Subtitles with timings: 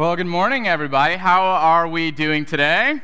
[0.00, 1.16] Well, good morning, everybody.
[1.16, 3.02] How are we doing today?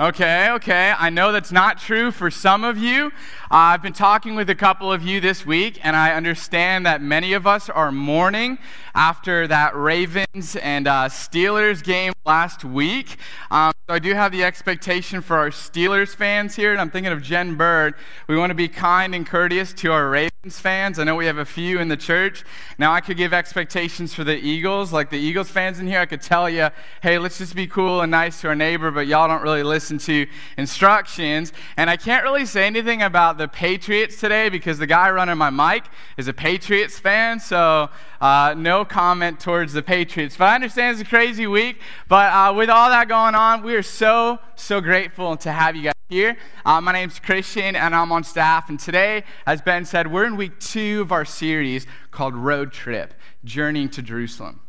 [0.00, 0.94] Okay, okay.
[0.96, 3.06] I know that's not true for some of you.
[3.50, 7.02] Uh, I've been talking with a couple of you this week, and I understand that
[7.02, 8.58] many of us are mourning
[8.94, 13.16] after that Ravens and uh, Steelers game last week.
[13.50, 17.10] Um, so I do have the expectation for our Steelers fans here, and I'm thinking
[17.10, 17.94] of Jen Bird.
[18.28, 20.98] We want to be kind and courteous to our Ravens fans.
[20.98, 22.44] I know we have a few in the church.
[22.76, 26.00] Now I could give expectations for the Eagles, like the Eagles fans in here.
[26.00, 26.68] I could tell you,
[27.02, 29.87] hey, let's just be cool and nice to our neighbor, but y'all don't really listen
[29.96, 30.26] to
[30.58, 31.54] instructions.
[31.78, 35.48] And I can't really say anything about the Patriots today because the guy running my
[35.48, 35.84] mic
[36.18, 37.40] is a Patriots fan.
[37.40, 37.88] So
[38.20, 40.36] uh, no comment towards the Patriots.
[40.36, 41.80] But I understand it's a crazy week.
[42.08, 45.84] But uh, with all that going on, we are so, so grateful to have you
[45.84, 46.36] guys here.
[46.64, 48.68] Uh, my name's Christian, and I'm on staff.
[48.68, 53.14] And today, as Ben said, we're in week two of our series called Road Trip
[53.44, 54.60] Journeying to Jerusalem.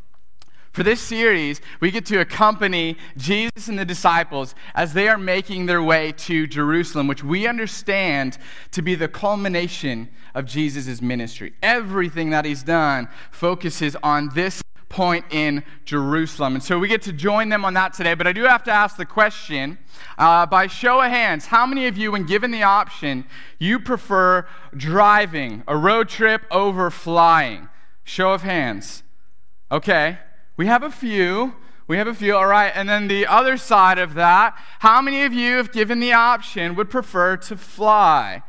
[0.72, 5.66] For this series, we get to accompany Jesus and the disciples as they are making
[5.66, 8.38] their way to Jerusalem, which we understand
[8.72, 11.54] to be the culmination of Jesus' ministry.
[11.64, 16.56] Everything that he's done focuses on this point in Jerusalem.
[16.56, 18.16] And so we get to join them on that today.
[18.16, 19.78] But I do have to ask the question
[20.18, 23.26] uh, by show of hands how many of you, when given the option,
[23.60, 24.46] you prefer
[24.76, 27.70] driving a road trip over flying?
[28.04, 29.04] Show of hands.
[29.72, 30.18] Okay.
[30.60, 31.56] We have a few.
[31.88, 32.74] We have a few, all right.
[32.76, 36.76] And then the other side of that, how many of you, if given the option,
[36.76, 38.44] would prefer to fly?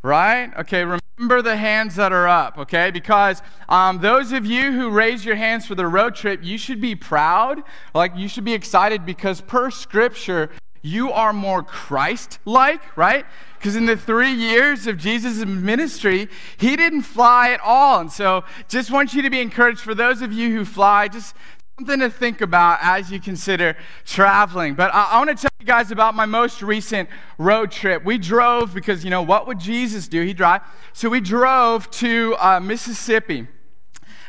[0.00, 0.56] Right?
[0.56, 2.90] Okay, remember the hands that are up, okay?
[2.90, 6.80] Because um, those of you who raise your hands for the road trip, you should
[6.80, 7.62] be proud.
[7.94, 10.48] Like, you should be excited because per scripture,
[10.82, 13.26] you are more Christ like, right?
[13.58, 18.00] Because in the three years of Jesus' ministry, he didn't fly at all.
[18.00, 21.34] And so just want you to be encouraged for those of you who fly, just
[21.78, 24.74] something to think about as you consider traveling.
[24.74, 27.08] But I, I want to tell you guys about my most recent
[27.38, 28.04] road trip.
[28.04, 30.22] We drove because, you know, what would Jesus do?
[30.22, 30.62] He drive.
[30.92, 33.46] So we drove to uh, Mississippi.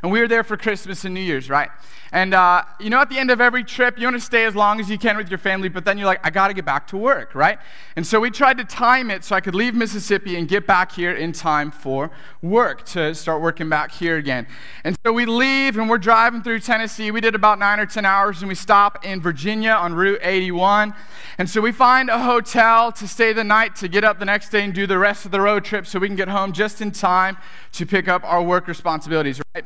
[0.04, 1.70] And we were there for Christmas and New Year's, right?
[2.12, 4.54] And uh, you know, at the end of every trip, you want to stay as
[4.54, 6.66] long as you can with your family, but then you're like, I got to get
[6.66, 7.58] back to work, right?
[7.96, 10.92] And so we tried to time it so I could leave Mississippi and get back
[10.92, 12.12] here in time for
[12.42, 14.46] work to start working back here again.
[14.84, 17.12] And so we leave and we're driving through Tennessee.
[17.12, 20.94] We did about nine or 10 hours and we stop in Virginia on Route 81.
[21.38, 24.50] And so we find a hotel to stay the night to get up the next
[24.50, 26.82] day and do the rest of the road trip so we can get home just
[26.82, 27.38] in time
[27.72, 29.66] to pick up our work responsibilities, right?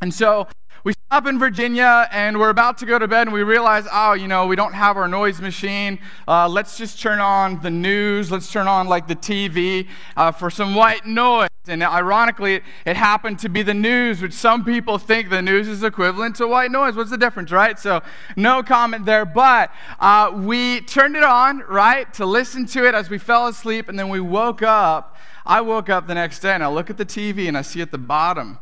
[0.00, 0.48] And so
[0.84, 4.12] we stop in Virginia and we're about to go to bed and we realize, oh,
[4.12, 5.98] you know, we don't have our noise machine.
[6.28, 8.30] Uh, let's just turn on the news.
[8.30, 11.48] Let's turn on like the TV uh, for some white noise.
[11.66, 15.82] And ironically, it happened to be the news, which some people think the news is
[15.82, 16.94] equivalent to white noise.
[16.94, 17.78] What's the difference, right?
[17.78, 18.02] So,
[18.36, 19.24] no comment there.
[19.24, 23.88] But uh, we turned it on, right, to listen to it as we fell asleep.
[23.88, 25.16] And then we woke up.
[25.46, 27.80] I woke up the next day and I look at the TV and I see
[27.80, 28.58] at the bottom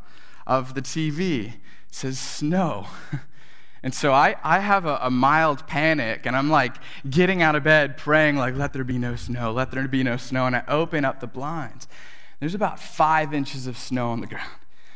[0.47, 1.55] of the TV
[1.91, 2.87] says snow.
[3.85, 6.77] And so I, I have a, a, mild panic, and I'm like
[7.11, 10.17] getting out of bed, praying, like, let there be no snow, let there be no
[10.17, 10.47] snow.
[10.47, 11.89] And I open up the blinds.
[12.39, 14.53] There's about five inches of snow on the ground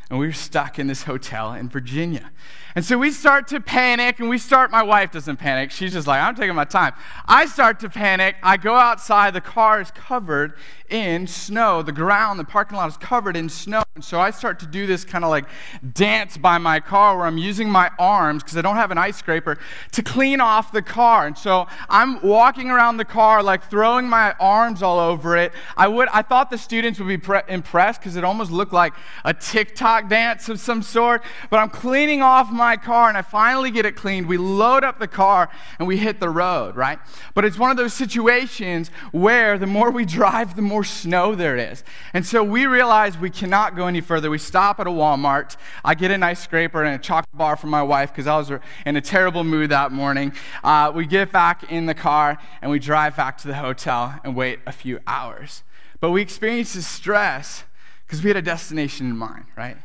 [0.08, 2.30] and we were stuck in this hotel in Virginia.
[2.76, 5.72] And so we start to panic, and we start, my wife doesn't panic.
[5.72, 6.92] She's just like, I'm taking my time.
[7.26, 8.36] I start to panic.
[8.42, 10.54] I go outside, the car is covered
[10.91, 11.82] in snow.
[11.82, 13.82] The ground, the parking lot is covered in snow.
[13.94, 15.47] And so I start to do this kind of like
[15.94, 19.16] dance by my car where I'm using my arms, because I don't have an ice
[19.16, 19.58] scraper,
[19.92, 21.26] to clean off the car.
[21.26, 25.52] And so I'm walking around the car, like throwing my arms all over it.
[25.76, 28.92] I, would, I thought the students would be pre- impressed because it almost looked like
[29.24, 33.70] a TikTok dance of some sort, but I'm cleaning off my car and I finally
[33.70, 34.26] get it cleaned.
[34.26, 35.48] We load up the car
[35.78, 36.98] and we hit the road, right?
[37.34, 41.56] But it's one of those situations where the more we drive, the more snow there
[41.56, 41.84] is.
[42.12, 44.31] And so we realize we cannot go any further.
[44.31, 45.56] We stop at a Walmart.
[45.84, 48.50] I get a nice scraper and a chocolate bar for my wife because I was
[48.84, 50.33] in a terrible mood that morning.
[50.65, 54.34] Uh, we get back in the car and we drive back to the hotel and
[54.36, 55.62] wait a few hours.
[56.00, 57.65] But we experience this stress
[58.06, 59.77] because we had a destination in mind, right?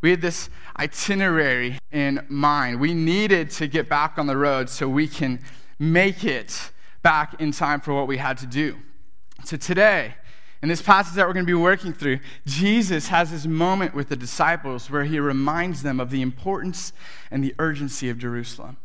[0.00, 0.48] We had this
[0.78, 2.80] itinerary in mind.
[2.80, 5.40] We needed to get back on the road so we can
[5.78, 6.70] make it
[7.02, 8.78] back in time for what we had to do.
[9.44, 10.14] So today,
[10.62, 14.08] in this passage that we're going to be working through, Jesus has this moment with
[14.08, 16.92] the disciples where he reminds them of the importance
[17.30, 18.76] and the urgency of Jerusalem.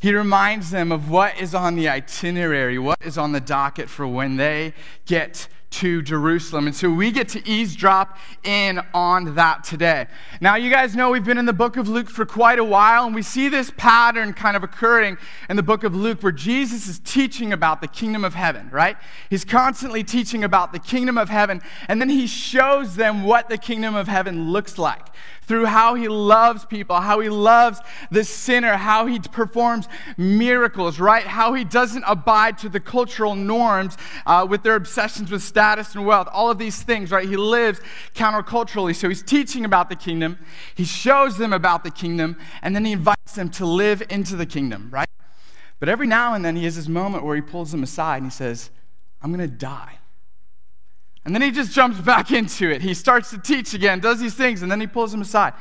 [0.00, 4.06] He reminds them of what is on the itinerary, what is on the docket for
[4.06, 4.74] when they
[5.06, 6.66] get to Jerusalem.
[6.66, 10.06] And so we get to eavesdrop in on that today.
[10.40, 13.04] Now, you guys know we've been in the book of Luke for quite a while,
[13.04, 15.18] and we see this pattern kind of occurring
[15.50, 18.96] in the book of Luke where Jesus is teaching about the kingdom of heaven, right?
[19.28, 23.58] He's constantly teaching about the kingdom of heaven, and then he shows them what the
[23.58, 25.08] kingdom of heaven looks like
[25.46, 27.80] through how he loves people, how he loves
[28.10, 31.24] the sinner, how he performs miracles, right?
[31.24, 33.96] How he doesn't abide to the cultural norms
[34.26, 37.26] uh, with their obsessions with status and wealth, all of these things, right?
[37.26, 37.80] He lives
[38.14, 38.94] counterculturally.
[38.94, 40.38] So he's teaching about the kingdom,
[40.74, 44.44] he shows them about the kingdom, and then he invites them to live into the
[44.44, 45.08] kingdom, right?
[45.80, 48.26] But every now and then he has this moment where he pulls them aside and
[48.26, 48.68] he says,
[49.22, 49.98] I'm going to die.
[51.24, 52.82] And then he just jumps back into it.
[52.82, 55.54] He starts to teach again, does these things, and then he pulls them aside.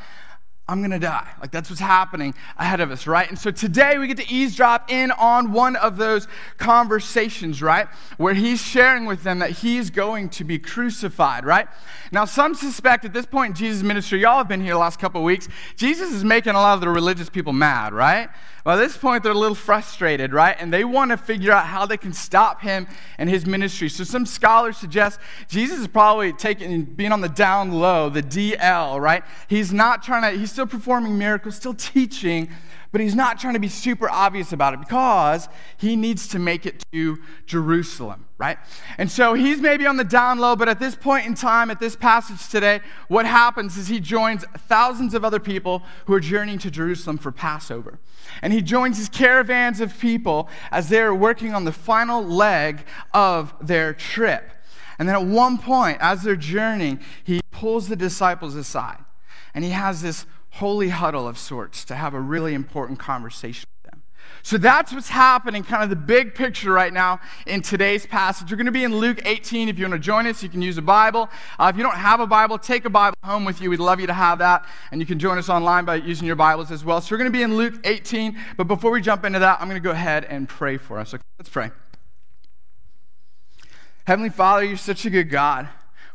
[0.67, 1.29] I'm going to die.
[1.39, 3.29] Like that's what's happening ahead of us, right?
[3.29, 6.27] And so today we get to eavesdrop in on one of those
[6.57, 7.87] conversations, right?
[8.17, 11.67] Where he's sharing with them that he's going to be crucified, right?
[12.11, 14.99] Now, some suspect at this point in Jesus' ministry, y'all have been here the last
[14.99, 18.29] couple of weeks, Jesus is making a lot of the religious people mad, right?
[18.65, 20.55] Well, at this point, they're a little frustrated, right?
[20.59, 22.87] And they want to figure out how they can stop him
[23.19, 23.89] and his ministry.
[23.89, 28.99] So some scholars suggest Jesus is probably taking, being on the down low, the DL,
[28.99, 29.23] right?
[29.47, 32.47] He's not trying to, he's still performing miracles, still teaching,
[32.93, 36.65] but he's not trying to be super obvious about it because he needs to make
[36.65, 38.57] it to Jerusalem, right?
[38.97, 41.81] And so he's maybe on the down low, but at this point in time, at
[41.81, 42.79] this passage today,
[43.09, 47.33] what happens is he joins thousands of other people who are journeying to Jerusalem for
[47.33, 47.99] Passover.
[48.41, 53.53] And he joins his caravans of people as they're working on the final leg of
[53.59, 54.51] their trip.
[54.97, 59.03] And then at one point, as they're journeying, he pulls the disciples aside
[59.55, 60.25] and he has this
[60.55, 64.01] holy huddle of sorts to have a really important conversation with them.
[64.41, 68.49] So that's what's happening, kind of the big picture right now in today's passage.
[68.49, 69.67] We're going to be in Luke 18.
[69.67, 71.29] If you want to join us, you can use a Bible.
[71.59, 73.69] Uh, if you don't have a Bible, take a Bible home with you.
[73.69, 74.65] We'd love you to have that.
[74.91, 77.01] And you can join us online by using your Bibles as well.
[77.01, 78.37] So we're going to be in Luke 18.
[78.55, 81.13] But before we jump into that, I'm going to go ahead and pray for us.
[81.13, 81.71] Okay, let's pray.
[84.07, 85.67] Heavenly Father, you're such a good God.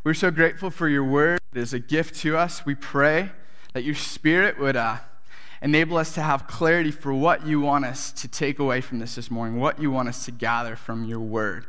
[0.03, 1.39] We're so grateful for your word.
[1.53, 2.65] It is a gift to us.
[2.65, 3.29] We pray
[3.73, 4.97] that your spirit would uh,
[5.61, 9.15] enable us to have clarity for what you want us to take away from this
[9.15, 11.65] this morning, what you want us to gather from your word.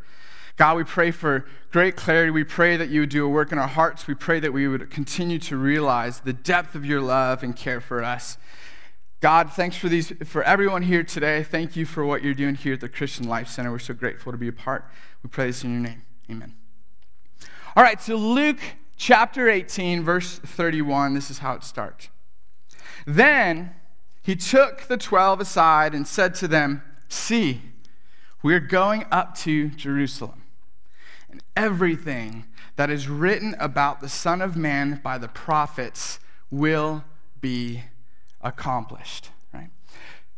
[0.56, 2.30] God, we pray for great clarity.
[2.30, 4.06] We pray that you would do a work in our hearts.
[4.06, 7.80] We pray that we would continue to realize the depth of your love and care
[7.80, 8.36] for us.
[9.20, 11.42] God, thanks for these for everyone here today.
[11.42, 13.70] Thank you for what you're doing here at the Christian Life Center.
[13.70, 14.84] We're so grateful to be a part.
[15.22, 16.02] We pray this in your name.
[16.28, 16.54] Amen.
[17.76, 18.58] All right, so Luke
[19.02, 22.08] chapter 18, verse 31, this is how it starts.
[23.04, 23.74] Then
[24.22, 27.62] he took the twelve aside and said to them, See,
[28.44, 30.44] we're going up to Jerusalem,
[31.28, 32.44] and everything
[32.76, 37.04] that is written about the Son of Man by the prophets will
[37.40, 37.82] be
[38.40, 39.30] accomplished.
[39.52, 39.70] Right?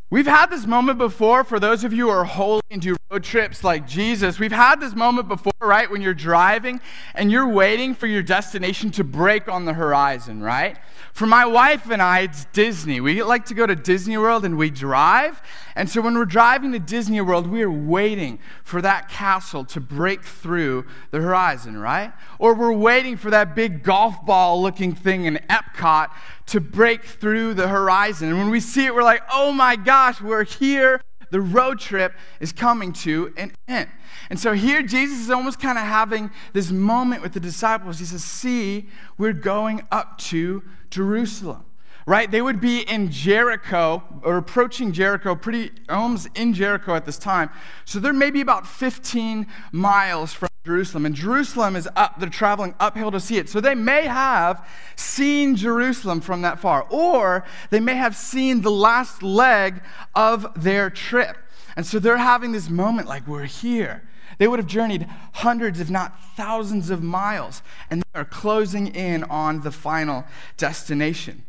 [0.09, 3.25] We've had this moment before for those of you who are holy and do road
[3.25, 4.39] trips like Jesus.
[4.39, 5.91] We've had this moment before, right?
[5.91, 6.81] When you're driving
[7.15, 10.79] and you're waiting for your destination to break on the horizon, right?
[11.13, 13.01] For my wife and I, it's Disney.
[13.01, 15.41] We like to go to Disney World and we drive.
[15.77, 19.81] And so when we're driving to Disney World, we are waiting for that castle to
[19.81, 22.13] break through the horizon, right?
[22.39, 26.09] Or we're waiting for that big golf ball looking thing in Epcot
[26.47, 28.29] to break through the horizon.
[28.29, 31.01] And when we see it, we're like, oh my gosh, we're here.
[31.35, 33.89] The road trip is coming to an end.
[34.31, 37.99] And so here, Jesus is almost kind of having this moment with the disciples.
[37.99, 38.89] He says, See,
[39.19, 41.65] we're going up to Jerusalem
[42.07, 42.31] right?
[42.31, 47.51] They would be in Jericho or approaching Jericho, pretty almost in Jericho at this time.
[47.85, 51.07] So they're maybe about 15 miles from Jerusalem.
[51.07, 53.49] And Jerusalem is up, they're traveling uphill to see it.
[53.49, 58.71] So they may have seen Jerusalem from that far, or they may have seen the
[58.71, 59.83] last leg
[60.15, 61.37] of their trip.
[61.77, 64.03] And so they're having this moment like, we're here.
[64.39, 69.23] They would have journeyed hundreds, if not thousands of miles, and they are closing in
[69.25, 70.25] on the final
[70.57, 71.45] destination.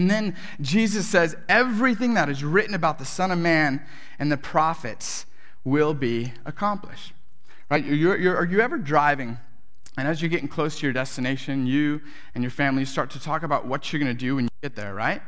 [0.00, 3.82] And then Jesus says, everything that is written about the Son of Man
[4.18, 5.26] and the prophets
[5.62, 7.12] will be accomplished.
[7.70, 7.84] Right?
[7.84, 9.36] You're, you're, are you ever driving?
[9.98, 12.00] And as you're getting close to your destination, you
[12.34, 14.74] and your family start to talk about what you're going to do when you get
[14.74, 15.20] there, right?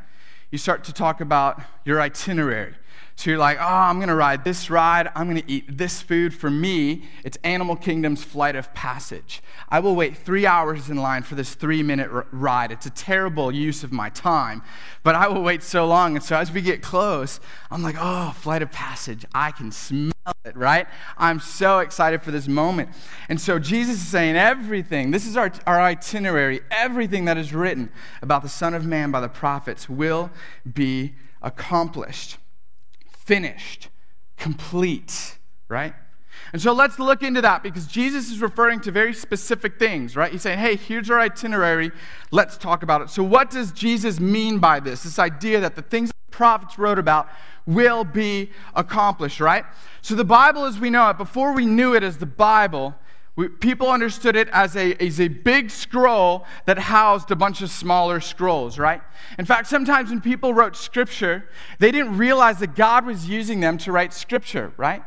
[0.49, 2.73] You start to talk about your itinerary.
[3.15, 5.09] So you're like, oh, I'm going to ride this ride.
[5.15, 6.33] I'm going to eat this food.
[6.33, 9.41] For me, it's Animal Kingdom's Flight of Passage.
[9.69, 12.71] I will wait three hours in line for this three minute r- ride.
[12.71, 14.63] It's a terrible use of my time,
[15.03, 16.15] but I will wait so long.
[16.15, 17.39] And so as we get close,
[17.69, 19.25] I'm like, oh, Flight of Passage.
[19.33, 20.11] I can smell
[20.43, 20.87] it, right?
[21.15, 22.89] I'm so excited for this moment.
[23.29, 27.91] And so Jesus is saying everything, this is our, our itinerary, everything that is written
[28.23, 30.31] about the Son of Man by the prophets will
[30.73, 32.37] be accomplished
[33.25, 33.89] finished,
[34.37, 35.37] complete,
[35.67, 35.93] right?
[36.51, 40.31] And so let's look into that because Jesus is referring to very specific things, right?
[40.31, 41.91] He's saying, hey, here's our itinerary.
[42.31, 43.09] Let's talk about it.
[43.09, 45.03] So, what does Jesus mean by this?
[45.03, 47.27] This idea that the things the prophets wrote about
[47.65, 49.65] will be accomplished, right?
[50.01, 52.93] So, the Bible as we know it, before we knew it as the Bible,
[53.35, 57.71] we, people understood it as a, as a big scroll that housed a bunch of
[57.71, 59.01] smaller scrolls, right?
[59.39, 61.49] In fact, sometimes when people wrote scripture,
[61.79, 65.03] they didn't realize that God was using them to write scripture, right?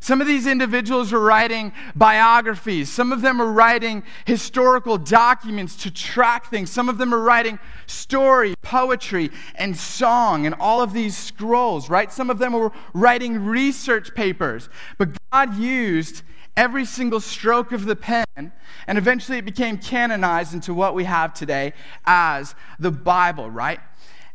[0.00, 2.90] Some of these individuals were writing biographies.
[2.90, 6.70] Some of them were writing historical documents to track things.
[6.70, 12.12] Some of them were writing story, poetry, and song, and all of these scrolls, right?
[12.12, 14.68] Some of them were writing research papers.
[14.98, 16.22] But God used
[16.58, 21.32] every single stroke of the pen, and eventually it became canonized into what we have
[21.32, 21.72] today
[22.04, 23.78] as the Bible, right?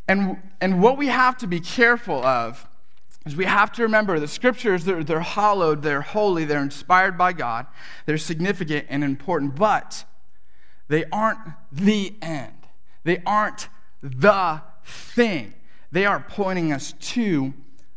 [0.07, 2.65] And, and what we have to be careful of
[3.25, 7.33] is we have to remember the scriptures, they're, they're hallowed, they're holy, they're inspired by
[7.33, 7.67] God,
[8.05, 10.05] they're significant and important, but
[10.87, 11.39] they aren't
[11.71, 12.53] the end.
[13.03, 13.67] They aren't
[14.01, 15.55] the thing.
[15.91, 17.53] They are pointing us to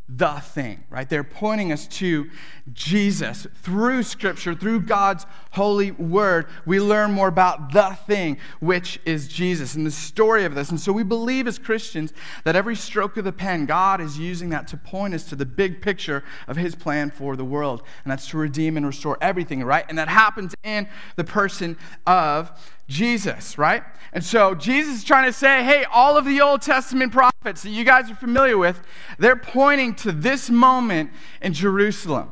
[0.08, 1.08] the thing, right?
[1.08, 2.30] They're pointing us to
[2.72, 3.46] Jesus.
[3.62, 9.74] Through Scripture, through God's holy word, we learn more about the thing, which is Jesus,
[9.74, 10.70] and the story of this.
[10.70, 12.12] And so we believe as Christians
[12.44, 15.46] that every stroke of the pen, God is using that to point us to the
[15.46, 17.82] big picture of His plan for the world.
[18.04, 19.84] And that's to redeem and restore everything, right?
[19.88, 20.86] And that happens in
[21.16, 22.52] the person of
[22.88, 23.82] Jesus, right?
[24.12, 27.70] And so Jesus is trying to say, hey, all of the Old Testament prophets that
[27.70, 28.80] you guys are familiar with,
[29.18, 31.10] they're pointing to this moment
[31.42, 32.30] in Jerusalem.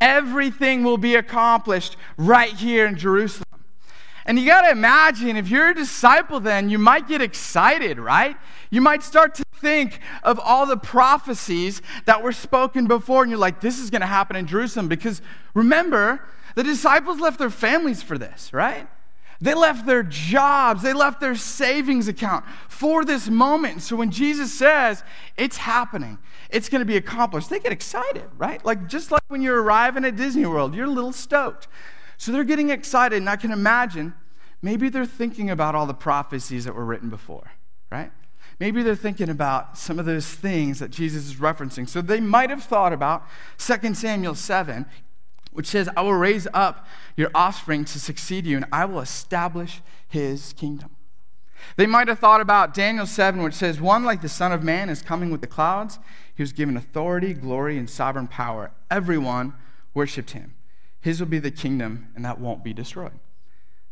[0.00, 3.44] Everything will be accomplished right here in Jerusalem.
[4.26, 8.36] And you got to imagine if you're a disciple, then you might get excited, right?
[8.70, 13.38] You might start to think of all the prophecies that were spoken before, and you're
[13.38, 14.88] like, this is going to happen in Jerusalem.
[14.88, 15.20] Because
[15.54, 18.88] remember, the disciples left their families for this, right?
[19.44, 23.82] They left their jobs, they left their savings account for this moment.
[23.82, 25.04] So when Jesus says
[25.36, 26.16] it's happening,
[26.48, 28.64] it's going to be accomplished, they get excited, right?
[28.64, 31.68] Like just like when you're arriving at Disney World, you're a little stoked.
[32.16, 34.14] So they're getting excited, and I can imagine
[34.62, 37.52] maybe they're thinking about all the prophecies that were written before,
[37.92, 38.10] right?
[38.58, 41.86] Maybe they're thinking about some of those things that Jesus is referencing.
[41.86, 43.24] So they might have thought about
[43.58, 44.86] 2 Samuel 7
[45.54, 49.80] which says, I will raise up your offspring to succeed you, and I will establish
[50.06, 50.90] his kingdom.
[51.76, 54.88] They might have thought about Daniel 7, which says, One like the Son of Man
[54.90, 55.98] is coming with the clouds.
[56.34, 58.72] He was given authority, glory, and sovereign power.
[58.90, 59.54] Everyone
[59.94, 60.54] worshiped him.
[61.00, 63.18] His will be the kingdom, and that won't be destroyed.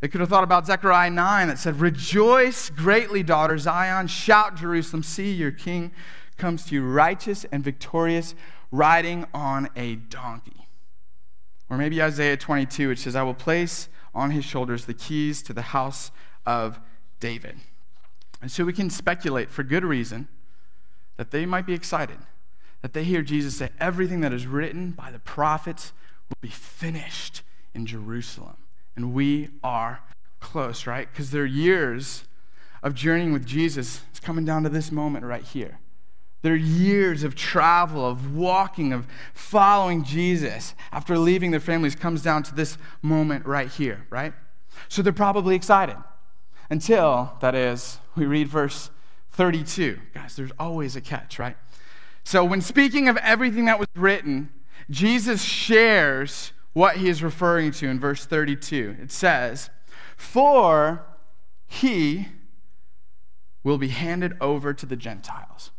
[0.00, 4.09] They could have thought about Zechariah 9 that said, Rejoice greatly, daughter Zion.
[4.09, 5.04] Shout, Jerusalem.
[5.04, 5.92] See, your king
[6.37, 8.35] comes to you righteous and victorious,
[8.73, 10.66] riding on a donkey.
[11.73, 15.55] Or maybe Isaiah 22, which says, I will place on his shoulders the keys to
[15.55, 16.11] the house
[16.45, 16.79] of
[17.19, 17.61] David.
[18.43, 20.29] And so we can speculate for good reason
[21.17, 22.19] that they might be excited,
[22.83, 25.95] that they hear Jesus say, Everything that is written by the prophets
[26.29, 27.41] will be finished
[27.73, 28.59] in Jerusalem.
[28.95, 30.00] And we are
[30.41, 31.11] close, right?
[31.11, 32.25] Because their years
[32.83, 35.79] of journeying with Jesus is coming down to this moment right here.
[36.43, 42.43] Their years of travel, of walking, of following Jesus after leaving their families comes down
[42.45, 44.35] to this moment right here, right?
[44.89, 45.97] So they're probably excited
[46.69, 48.91] until, that is, we read verse
[49.31, 49.99] 32.
[50.15, 51.57] Guys, there's always a catch, right?
[52.25, 54.51] So when speaking of everything that was written,
[54.91, 58.97] Jesus shares what he is referring to in verse 32.
[59.01, 59.71] It says,
[60.17, 61.05] For
[61.67, 62.29] he
[63.63, 65.71] will be handed over to the Gentiles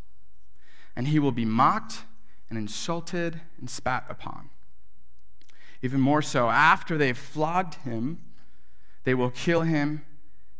[0.95, 2.03] and he will be mocked
[2.50, 4.50] and insulted and spat upon.
[5.81, 8.19] Even more so, after they've flogged him,
[9.03, 10.03] they will kill him,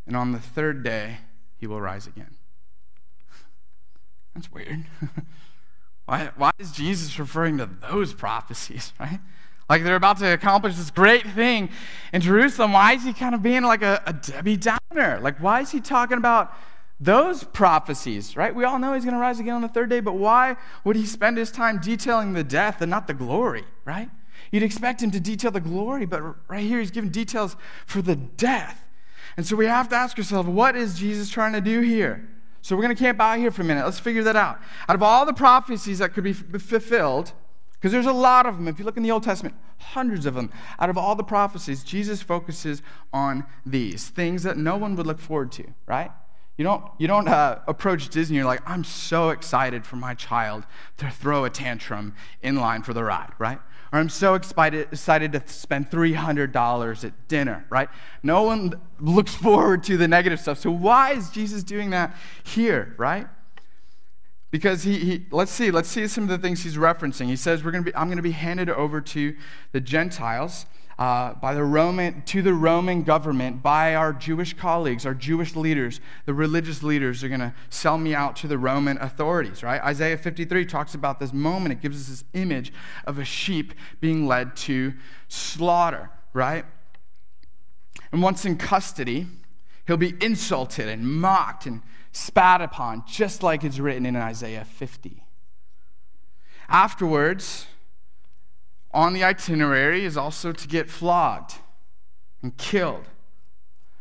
[0.06, 1.18] and on the third day,
[1.58, 2.36] he will rise again.
[4.34, 4.86] That's weird.
[6.06, 9.20] why, why is Jesus referring to those prophecies, right?
[9.70, 11.70] Like they're about to accomplish this great thing
[12.12, 12.74] in Jerusalem.
[12.74, 15.20] Why is he kind of being like a, a Debbie Downer?
[15.22, 16.54] Like, why is he talking about
[17.00, 18.54] those prophecies, right?
[18.54, 20.96] We all know he's going to rise again on the third day, but why would
[20.96, 24.10] he spend his time detailing the death and not the glory, right?
[24.52, 28.16] You'd expect him to detail the glory, but right here he's giving details for the
[28.16, 28.86] death.
[29.36, 32.30] And so we have to ask ourselves, what is Jesus trying to do here?
[32.62, 33.84] So we're going to camp out here for a minute.
[33.84, 34.60] Let's figure that out.
[34.88, 37.34] Out of all the prophecies that could be fulfilled,
[37.74, 38.68] because there's a lot of them.
[38.70, 40.50] If you look in the Old Testament, hundreds of them.
[40.80, 42.82] Out of all the prophecies, Jesus focuses
[43.12, 46.12] on these things that no one would look forward to, right?
[46.58, 50.66] You don't, you don't uh, approach Disney, you're like, I'm so excited for my child
[50.98, 53.60] to throw a tantrum in line for the ride, right?
[53.92, 57.90] Or I'm so excited, excited to spend $300 at dinner, right?
[58.22, 60.60] No one looks forward to the negative stuff.
[60.60, 63.28] So why is Jesus doing that here, right?
[64.52, 67.26] Because he, he let's see, let's see some of the things he's referencing.
[67.26, 69.36] He says, We're gonna be, I'm going to be handed over to
[69.72, 70.68] the Gentiles
[71.00, 76.00] uh, by the Roman, to the Roman government, by our Jewish colleagues, our Jewish leaders,
[76.26, 79.82] the religious leaders are going to sell me out to the Roman authorities, right?
[79.82, 81.74] Isaiah 53 talks about this moment.
[81.74, 82.72] It gives us this image
[83.06, 84.94] of a sheep being led to
[85.28, 86.66] slaughter, right?
[88.12, 89.28] And once in custody,
[89.88, 91.82] he'll be insulted and mocked and
[92.12, 95.24] spat upon, just like it's written in Isaiah 50.
[96.70, 97.66] Afterwards,
[98.94, 101.56] on the itinerary is also to get flogged
[102.42, 103.06] and killed.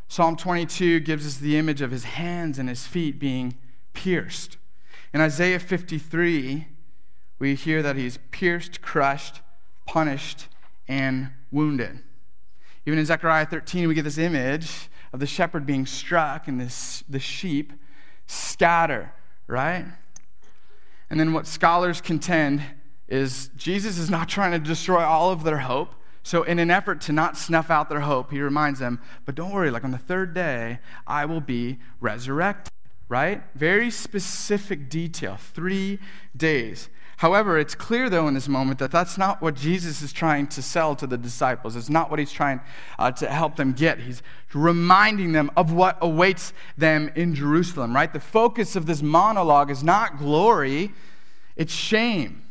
[0.09, 3.57] Psalm 22 gives us the image of his hands and his feet being
[3.95, 4.59] pierced.
[5.15, 6.67] In Isaiah 53,
[7.39, 9.41] we hear that he's pierced, crushed,
[9.87, 10.49] punished,
[10.87, 12.01] and wounded.
[12.85, 17.05] Even in Zechariah 13, we get this image of the shepherd being struck and this,
[17.09, 17.73] the sheep
[18.27, 19.13] scatter,
[19.47, 19.87] right?
[21.09, 22.63] And then what scholars contend
[23.13, 25.95] is Jesus is not trying to destroy all of their hope.
[26.23, 29.53] So, in an effort to not snuff out their hope, he reminds them, but don't
[29.53, 32.73] worry, like on the third day, I will be resurrected,
[33.09, 33.43] right?
[33.55, 35.99] Very specific detail, three
[36.35, 36.89] days.
[37.19, 40.63] However, it's clear, though, in this moment that that's not what Jesus is trying to
[40.63, 41.77] sell to the disciples.
[41.77, 42.61] It's not what he's trying
[42.99, 44.01] uh, to help them get.
[44.01, 44.23] He's
[44.55, 48.13] reminding them of what awaits them in Jerusalem, right?
[48.13, 50.93] The focus of this monologue is not glory,
[51.57, 52.43] it's shame.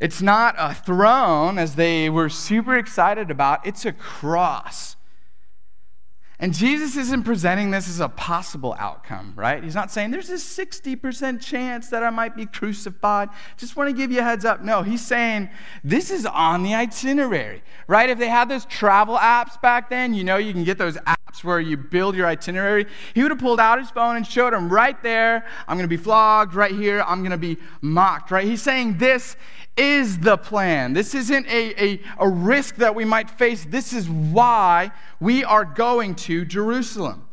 [0.00, 4.96] It's not a throne, as they were super excited about, it's a cross.
[6.38, 9.64] And Jesus isn't presenting this as a possible outcome, right?
[9.64, 13.30] He's not saying there's a 60% chance that I might be crucified.
[13.56, 14.62] Just want to give you a heads up.
[14.62, 15.48] No, he's saying
[15.82, 18.10] this is on the itinerary, right?
[18.10, 21.16] If they had those travel apps back then, you know, you can get those apps
[21.44, 22.86] where you build your itinerary.
[23.14, 25.96] He would have pulled out his phone and showed him right there, I'm going to
[25.96, 28.44] be flogged, right here, I'm going to be mocked, right?
[28.44, 29.36] He's saying this
[29.76, 30.92] is the plan.
[30.92, 33.64] This isn't a, a, a risk that we might face.
[33.64, 37.28] This is why we are going to Jerusalem.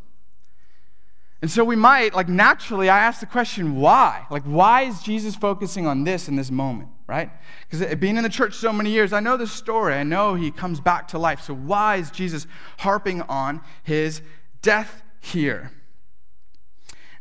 [1.42, 4.26] And so we might, like naturally, I ask the question, why?
[4.32, 7.30] Like, why is Jesus focusing on this in this moment, right?
[7.70, 9.94] Because being in the church so many years, I know the story.
[9.94, 11.42] I know he comes back to life.
[11.42, 12.48] So why is Jesus
[12.80, 14.22] harping on his
[14.62, 15.72] death here?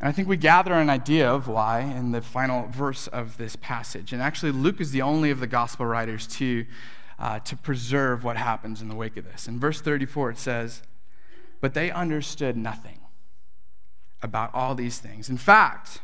[0.01, 3.55] And I think we gather an idea of why in the final verse of this
[3.57, 4.13] passage.
[4.13, 6.67] And actually, Luke is the only of the gospel writers to,
[7.19, 9.47] uh, to preserve what happens in the wake of this.
[9.47, 10.83] In verse 34, it says,
[11.61, 12.99] But they understood nothing
[14.23, 15.31] about all these things.
[15.31, 16.01] In fact,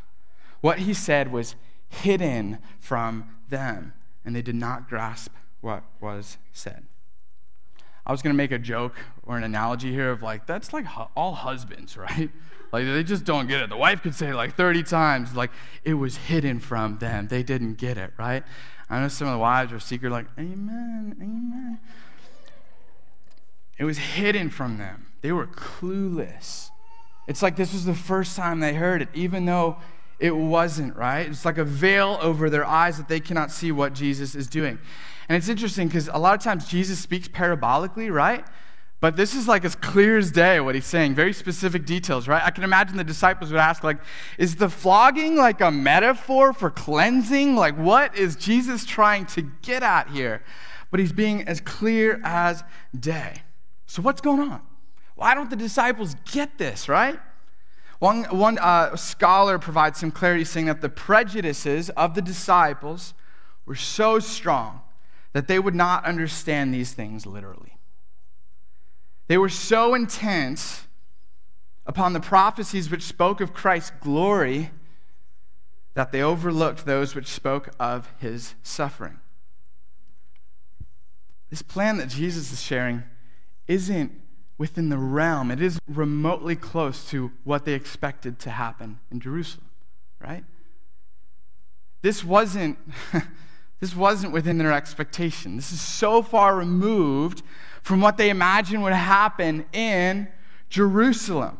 [0.60, 1.56] what he said was
[1.88, 3.92] hidden from them,
[4.24, 6.86] and they did not grasp what was said.
[8.06, 10.86] I was going to make a joke or an analogy here of like, that's like
[11.14, 12.30] all husbands, right?
[12.72, 13.70] Like they just don't get it.
[13.70, 15.50] The wife could say like 30 times, like
[15.84, 17.28] it was hidden from them.
[17.28, 18.44] They didn't get it, right?
[18.90, 21.78] I know some of the wives are secret, like, Amen, Amen.
[23.78, 25.06] It was hidden from them.
[25.20, 26.70] They were clueless.
[27.26, 29.76] It's like this was the first time they heard it, even though
[30.18, 31.28] it wasn't, right?
[31.28, 34.78] It's like a veil over their eyes that they cannot see what Jesus is doing.
[35.28, 38.44] And it's interesting because a lot of times Jesus speaks parabolically, right?
[39.00, 42.42] But this is like as clear as day what he's saying, very specific details, right?
[42.42, 43.98] I can imagine the disciples would ask, like,
[44.38, 47.54] is the flogging like a metaphor for cleansing?
[47.54, 50.42] Like, what is Jesus trying to get at here?
[50.90, 52.64] But he's being as clear as
[52.98, 53.42] day.
[53.86, 54.62] So, what's going on?
[55.14, 57.20] Why don't the disciples get this, right?
[57.98, 63.14] One, one uh, scholar provides some clarity saying that the prejudices of the disciples
[63.66, 64.82] were so strong
[65.32, 67.76] that they would not understand these things literally.
[69.26, 70.86] They were so intense
[71.86, 74.70] upon the prophecies which spoke of Christ's glory
[75.94, 79.18] that they overlooked those which spoke of his suffering.
[81.50, 83.02] This plan that Jesus is sharing
[83.66, 84.12] isn't
[84.58, 85.50] within the realm.
[85.50, 89.70] It is remotely close to what they expected to happen in Jerusalem,
[90.20, 90.44] right?
[92.02, 92.78] This wasn't,
[93.80, 95.56] this wasn't within their expectation.
[95.56, 97.42] This is so far removed
[97.82, 100.28] from what they imagined would happen in
[100.68, 101.58] Jerusalem.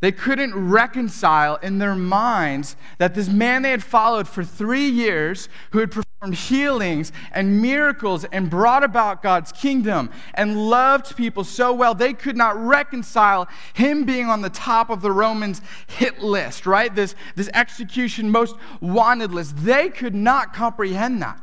[0.00, 5.48] They couldn't reconcile in their minds that this man they had followed for three years,
[5.70, 11.72] who had performed healings and miracles and brought about God's kingdom and loved people so
[11.72, 16.66] well, they could not reconcile him being on the top of the Romans' hit list,
[16.66, 16.94] right?
[16.94, 19.56] This, this execution most wanted list.
[19.56, 21.40] They could not comprehend that.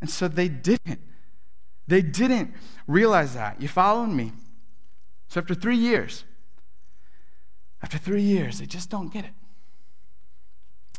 [0.00, 1.00] And so they didn't.
[1.86, 2.54] They didn't
[2.86, 3.60] realize that.
[3.60, 4.32] You following me?
[5.28, 6.24] So after three years,
[7.82, 9.32] after three years, they just don't get it.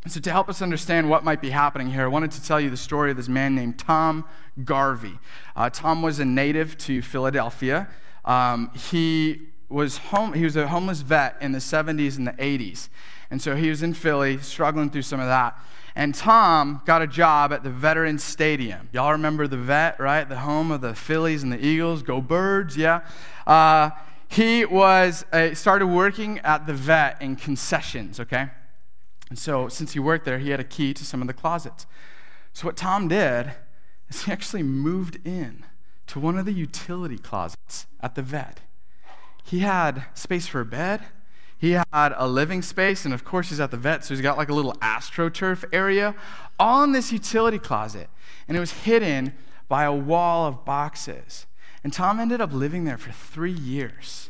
[0.07, 2.71] So, to help us understand what might be happening here, I wanted to tell you
[2.71, 4.25] the story of this man named Tom
[4.63, 5.19] Garvey.
[5.55, 7.87] Uh, Tom was a native to Philadelphia.
[8.25, 12.89] Um, he was home, he was a homeless vet in the 70s and the 80s.
[13.29, 15.57] And so he was in Philly, struggling through some of that.
[15.95, 18.89] And Tom got a job at the Veterans Stadium.
[18.91, 20.27] Y'all remember the vet, right?
[20.27, 22.01] The home of the Phillies and the Eagles.
[22.01, 23.01] Go Birds, yeah.
[23.45, 23.91] Uh,
[24.31, 28.49] he was uh, started working at the vet in concessions okay?
[29.29, 31.85] And so since he worked there he had a key to some of the closets.
[32.53, 33.51] So what tom did
[34.09, 35.65] is he actually moved in
[36.07, 38.61] to one of the utility closets at the vet.
[39.43, 41.01] He had space for a bed.
[41.57, 44.37] He had a living space and of course he's at the vet so he's got
[44.37, 46.15] like a little astroturf area
[46.57, 48.09] all in this utility closet.
[48.47, 49.33] And it was hidden
[49.67, 51.45] by a wall of boxes
[51.83, 54.29] and Tom ended up living there for three years.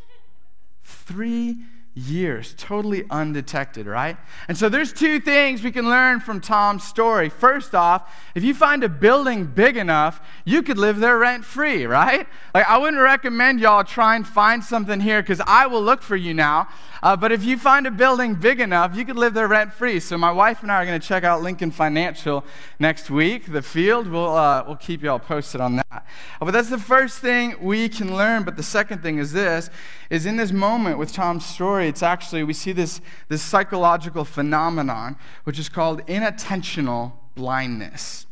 [0.83, 1.57] Three
[1.93, 4.17] years, totally undetected, right?
[4.47, 7.27] And so there's two things we can learn from Tom's story.
[7.27, 11.85] First off, if you find a building big enough, you could live there rent free,
[11.85, 12.27] right?
[12.53, 16.15] Like, I wouldn't recommend y'all try and find something here because I will look for
[16.15, 16.69] you now.
[17.03, 19.99] Uh, but if you find a building big enough, you could live there rent free.
[19.99, 22.43] So my wife and I are going to check out Lincoln Financial
[22.77, 23.51] next week.
[23.51, 25.85] The field, we'll, uh, we'll keep y'all posted on that.
[25.91, 28.43] Uh, but that's the first thing we can learn.
[28.43, 29.71] But the second thing is this,
[30.11, 35.17] is in this moment with Tom's story, it's actually, we see this, this psychological phenomenon,
[35.43, 38.27] which is called inattentional blindness.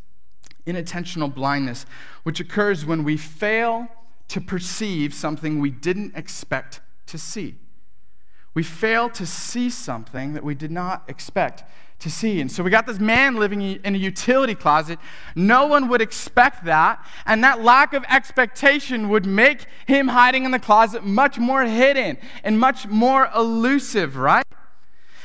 [0.68, 1.88] Inattentional blindness,
[2.22, 3.88] which occurs when we fail
[4.28, 7.56] to perceive something we didn't expect to see
[8.60, 11.64] we fail to see something that we did not expect
[11.98, 12.42] to see.
[12.42, 15.00] And so we got this man living in a utility closet.
[15.34, 17.02] No one would expect that.
[17.26, 22.18] And that lack of expectation would make him hiding in the closet much more hidden
[22.44, 24.44] and much more elusive, right?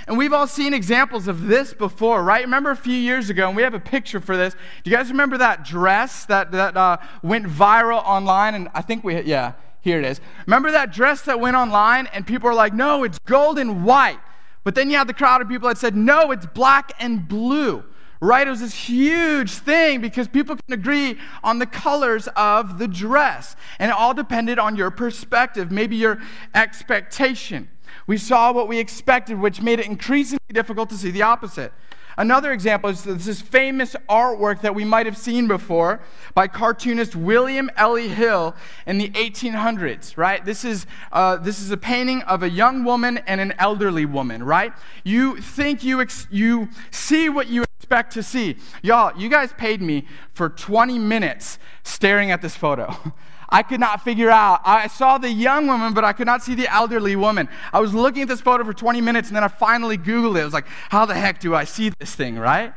[0.06, 2.44] And we've all seen examples of this before, right?
[2.44, 4.54] Remember a few years ago, and we have a picture for this.
[4.84, 8.54] Do you guys remember that dress that, that uh, went viral online?
[8.54, 10.18] And I think we, yeah, here it is.
[10.46, 14.18] Remember that dress that went online and people were like, no, it's gold and white.
[14.64, 17.84] But then you had the crowd of people that said, no, it's black and blue.
[18.18, 18.46] Right?
[18.46, 23.56] It was this huge thing because people can agree on the colors of the dress.
[23.78, 26.18] And it all depended on your perspective, maybe your
[26.54, 27.68] expectation.
[28.06, 31.74] We saw what we expected, which made it increasingly difficult to see the opposite.
[32.16, 36.00] Another example is this famous artwork that we might have seen before
[36.34, 38.54] by cartoonist William Ely Hill
[38.86, 40.44] in the 1800s, right?
[40.44, 44.42] This is, uh, this is a painting of a young woman and an elderly woman,
[44.42, 44.72] right?
[45.02, 48.56] You think you, ex- you see what you expect to see.
[48.82, 52.96] Y'all, you guys paid me for 20 minutes staring at this photo.
[53.54, 54.62] I could not figure out.
[54.64, 57.48] I saw the young woman, but I could not see the elderly woman.
[57.72, 60.40] I was looking at this photo for 20 minutes and then I finally Googled it.
[60.40, 62.74] I was like, how the heck do I see this thing, right?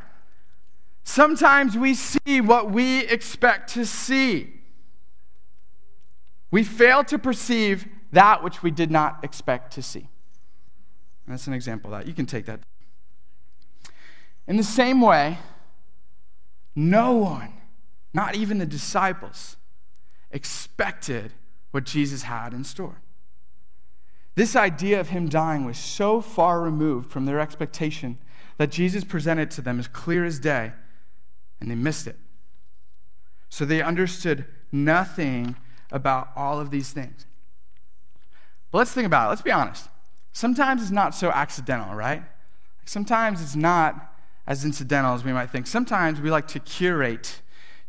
[1.03, 4.53] Sometimes we see what we expect to see.
[6.51, 10.07] We fail to perceive that which we did not expect to see.
[11.25, 12.07] And that's an example of that.
[12.07, 12.59] You can take that.
[14.47, 15.39] In the same way,
[16.75, 17.53] no one,
[18.13, 19.57] not even the disciples,
[20.31, 21.33] expected
[21.71, 23.01] what Jesus had in store.
[24.35, 28.19] This idea of him dying was so far removed from their expectation
[28.57, 30.73] that Jesus presented to them as clear as day,
[31.59, 32.17] and they missed it.
[33.49, 35.55] So they understood nothing
[35.91, 37.25] about all of these things.
[38.71, 39.29] But let's think about it.
[39.29, 39.89] Let's be honest.
[40.33, 42.23] Sometimes it's not so accidental, right?
[42.85, 44.13] Sometimes it's not
[44.45, 45.65] as incidental as we might think.
[45.65, 47.41] Sometimes we like to curate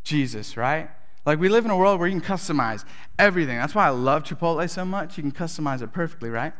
[0.03, 0.89] Jesus, right?
[1.29, 2.83] Like, we live in a world where you can customize
[3.19, 3.55] everything.
[3.59, 5.15] That's why I love Chipotle so much.
[5.15, 6.53] You can customize it perfectly, right?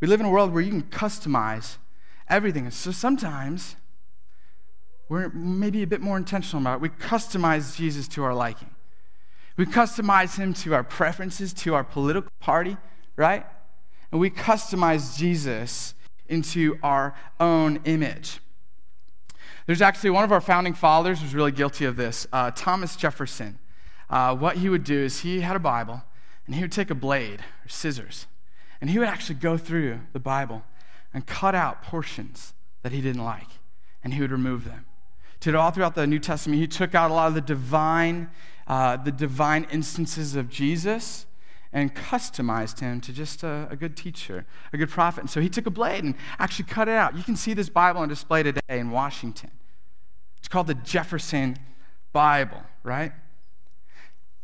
[0.00, 1.76] We live in a world where you can customize
[2.26, 2.70] everything.
[2.70, 3.76] So sometimes
[5.10, 6.80] we're maybe a bit more intentional about it.
[6.80, 8.70] We customize Jesus to our liking,
[9.58, 12.78] we customize him to our preferences, to our political party,
[13.16, 13.44] right?
[14.12, 15.94] And we customize Jesus
[16.26, 18.40] into our own image.
[19.66, 23.58] There's actually one of our founding fathers was really guilty of this, uh, Thomas Jefferson.
[24.08, 26.02] Uh, what he would do is he had a Bible,
[26.46, 28.26] and he would take a blade or scissors,
[28.80, 30.62] and he would actually go through the Bible
[31.12, 33.48] and cut out portions that he didn't like,
[34.04, 34.86] and he would remove them.
[35.40, 38.30] To all throughout the New Testament, he took out a lot of the divine,
[38.66, 41.26] uh, the divine instances of Jesus
[41.72, 45.20] and customized him to just a, a, good teacher, a good prophet.
[45.20, 47.16] And so he took a blade and actually cut it out.
[47.16, 49.50] You can see this Bible on display today in Washington.
[50.38, 51.58] It's called the Jefferson
[52.12, 53.12] Bible, right?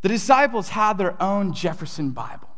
[0.03, 2.49] The disciples had their own Jefferson Bible.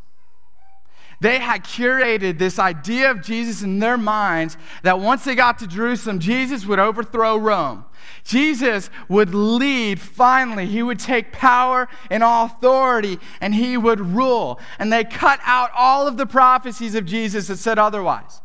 [1.21, 5.67] They had curated this idea of Jesus in their minds that once they got to
[5.67, 7.85] Jerusalem, Jesus would overthrow Rome.
[8.25, 10.67] Jesus would lead finally.
[10.67, 14.61] He would take power and authority and he would rule.
[14.79, 18.43] And they cut out all of the prophecies of Jesus that said otherwise.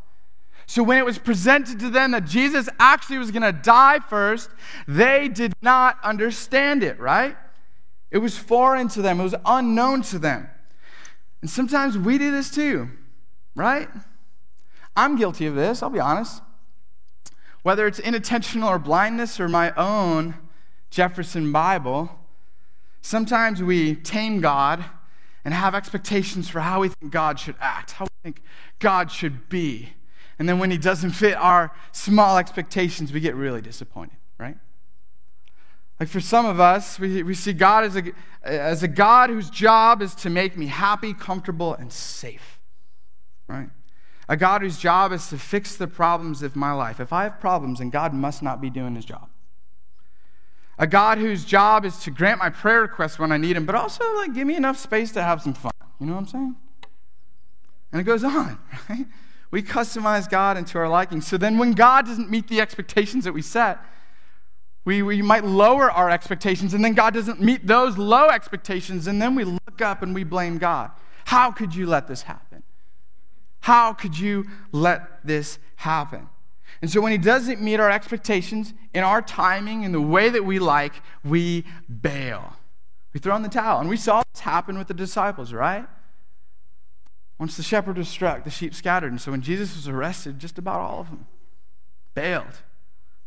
[0.66, 4.52] So when it was presented to them that Jesus actually was going to die first,
[4.88, 7.36] they did not understand it, right?
[8.12, 10.50] It was foreign to them, it was unknown to them.
[11.42, 12.90] And sometimes we do this too,
[13.56, 13.88] right?
[14.96, 16.42] I'm guilty of this, I'll be honest.
[17.62, 20.36] Whether it's inattentional or blindness or my own
[20.90, 22.10] Jefferson Bible,
[23.02, 24.84] sometimes we tame God
[25.46, 28.42] and have expectations for how we think God should act, how we think
[28.80, 29.94] God should be.
[30.38, 34.58] And then when he doesn't fit our small expectations, we get really disappointed, right?
[36.00, 38.04] Like for some of us, we, we see God as a,
[38.44, 42.60] as a God whose job is to make me happy, comfortable, and safe,
[43.48, 43.70] right?
[44.30, 47.00] A God whose job is to fix the problems of my life.
[47.00, 49.28] If I have problems, then God must not be doing his job.
[50.78, 53.76] A God whose job is to grant my prayer requests when I need him, but
[53.76, 55.74] also like give me enough space to have some fun.
[56.00, 56.56] You know what I'm saying?
[57.92, 58.58] And it goes on,
[58.90, 59.06] right?
[59.52, 61.20] We customize God into our liking.
[61.20, 63.80] So then when God doesn't meet the expectations that we set,
[64.86, 69.22] we, we might lower our expectations, and then God doesn't meet those low expectations, and
[69.22, 70.92] then we look up and we blame God.
[71.26, 72.64] How could you let this happen?
[73.62, 76.30] How could you let this happen?
[76.82, 80.46] And so when He doesn't meet our expectations in our timing, in the way that
[80.46, 81.66] we like, we
[82.02, 82.54] bail.
[83.14, 83.80] We throw in the towel.
[83.80, 85.86] And we saw this happen with the disciples, right?
[87.38, 89.12] Once the shepherd was struck, the sheep scattered.
[89.12, 91.28] And so when Jesus was arrested, just about all of them
[92.14, 92.62] bailed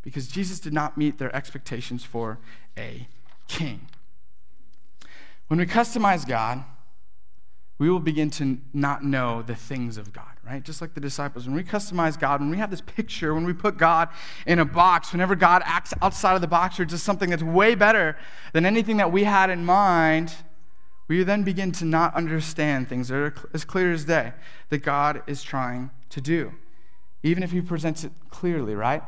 [0.03, 2.39] because Jesus did not meet their expectations for
[2.77, 3.07] a
[3.49, 3.89] king.
[5.47, 6.65] When we customize God,
[7.79, 10.63] we will begin to not know the things of God, right?
[10.63, 11.47] Just like the disciples.
[11.47, 14.09] When we customize God, when we have this picture, when we put God
[14.47, 17.75] in a box, whenever God acts outside of the box or does something that's way
[17.75, 18.17] better
[18.53, 20.33] than anything that we had in mind,
[21.09, 24.33] we then begin to not understand things that are as clear as day
[24.69, 26.53] that God is trying to do,
[27.23, 29.03] even if He presents it clearly, right?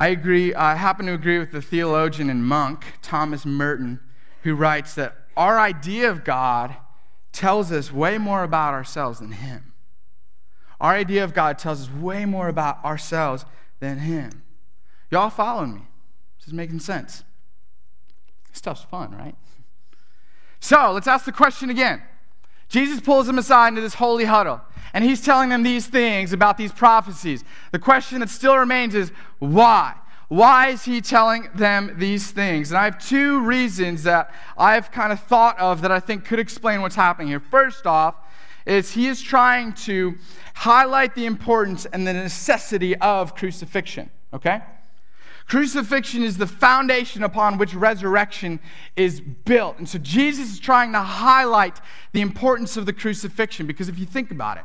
[0.00, 4.00] I agree, I happen to agree with the theologian and monk, Thomas Merton,
[4.44, 6.74] who writes that our idea of God
[7.32, 9.74] tells us way more about ourselves than Him.
[10.80, 13.44] Our idea of God tells us way more about ourselves
[13.78, 14.42] than Him.
[15.10, 15.82] Y'all following me?
[16.38, 17.22] This is making sense.
[18.48, 19.36] This stuff's fun, right?
[20.60, 22.00] So let's ask the question again.
[22.70, 24.62] Jesus pulls them aside into this holy huddle
[24.94, 27.44] and he's telling them these things about these prophecies.
[27.72, 29.94] The question that still remains is why?
[30.28, 32.70] Why is he telling them these things?
[32.70, 36.38] And I have two reasons that I've kind of thought of that I think could
[36.38, 37.40] explain what's happening here.
[37.40, 38.14] First off,
[38.64, 40.14] is he is trying to
[40.54, 44.62] highlight the importance and the necessity of crucifixion, okay?
[45.50, 48.60] Crucifixion is the foundation upon which resurrection
[48.94, 49.78] is built.
[49.78, 51.80] And so Jesus is trying to highlight
[52.12, 54.64] the importance of the crucifixion because if you think about it,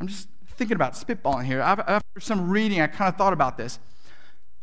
[0.00, 1.60] I'm just thinking about spitballing here.
[1.60, 3.78] After some reading, I kind of thought about this.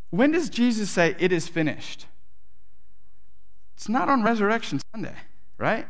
[0.10, 2.08] When does Jesus say, It is finished?
[3.78, 5.16] It's not on Resurrection Sunday,
[5.58, 5.88] right?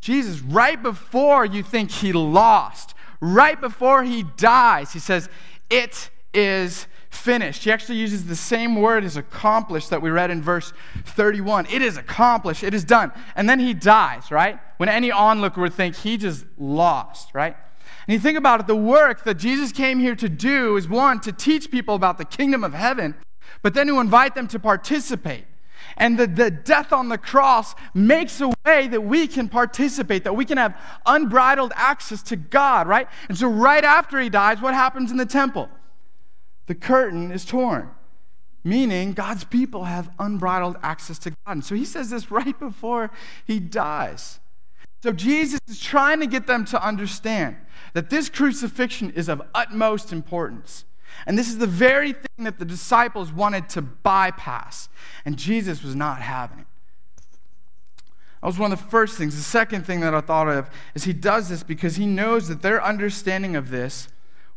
[0.00, 5.28] Jesus, right before you think he lost, right before he dies, he says,
[5.68, 7.64] It is finished.
[7.64, 10.72] He actually uses the same word as accomplished that we read in verse
[11.04, 11.66] 31.
[11.70, 13.12] It is accomplished, it is done.
[13.34, 14.58] And then he dies, right?
[14.76, 17.56] When any onlooker would think he just lost, right?
[18.06, 21.20] And you think about it, the work that Jesus came here to do is one,
[21.20, 23.14] to teach people about the kingdom of heaven,
[23.62, 25.44] but then to invite them to participate.
[25.96, 30.36] And the, the death on the cross makes a way that we can participate, that
[30.36, 33.08] we can have unbridled access to God, right?
[33.28, 35.68] And so, right after he dies, what happens in the temple?
[36.68, 37.90] The curtain is torn,
[38.62, 41.36] meaning God's people have unbridled access to God.
[41.46, 43.10] And so he says this right before
[43.44, 44.38] he dies.
[45.02, 47.56] So Jesus is trying to get them to understand
[47.94, 50.84] that this crucifixion is of utmost importance.
[51.26, 54.88] And this is the very thing that the disciples wanted to bypass.
[55.24, 56.66] And Jesus was not having it.
[58.42, 59.36] That was one of the first things.
[59.36, 62.60] The second thing that I thought of is he does this because he knows that
[62.60, 64.08] their understanding of this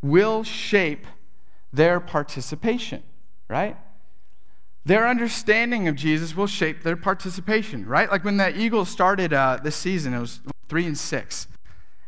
[0.01, 1.05] will shape
[1.73, 3.03] their participation,
[3.49, 3.77] right?
[4.83, 8.09] Their understanding of Jesus will shape their participation, right?
[8.09, 11.47] Like when the Eagles started uh, this season, it was three and six.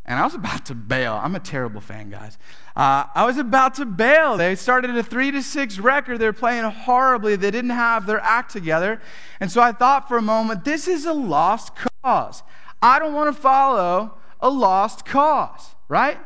[0.05, 1.13] And I was about to bail.
[1.23, 2.37] I'm a terrible fan, guys.
[2.75, 4.35] Uh, I was about to bail.
[4.35, 6.19] They started a three to six record.
[6.19, 7.37] They're playing horribly.
[7.37, 9.01] They didn't have their act together.
[9.39, 11.71] And so I thought for a moment, this is a lost
[12.03, 12.43] cause.
[12.81, 16.17] I don't want to follow a lost cause, right?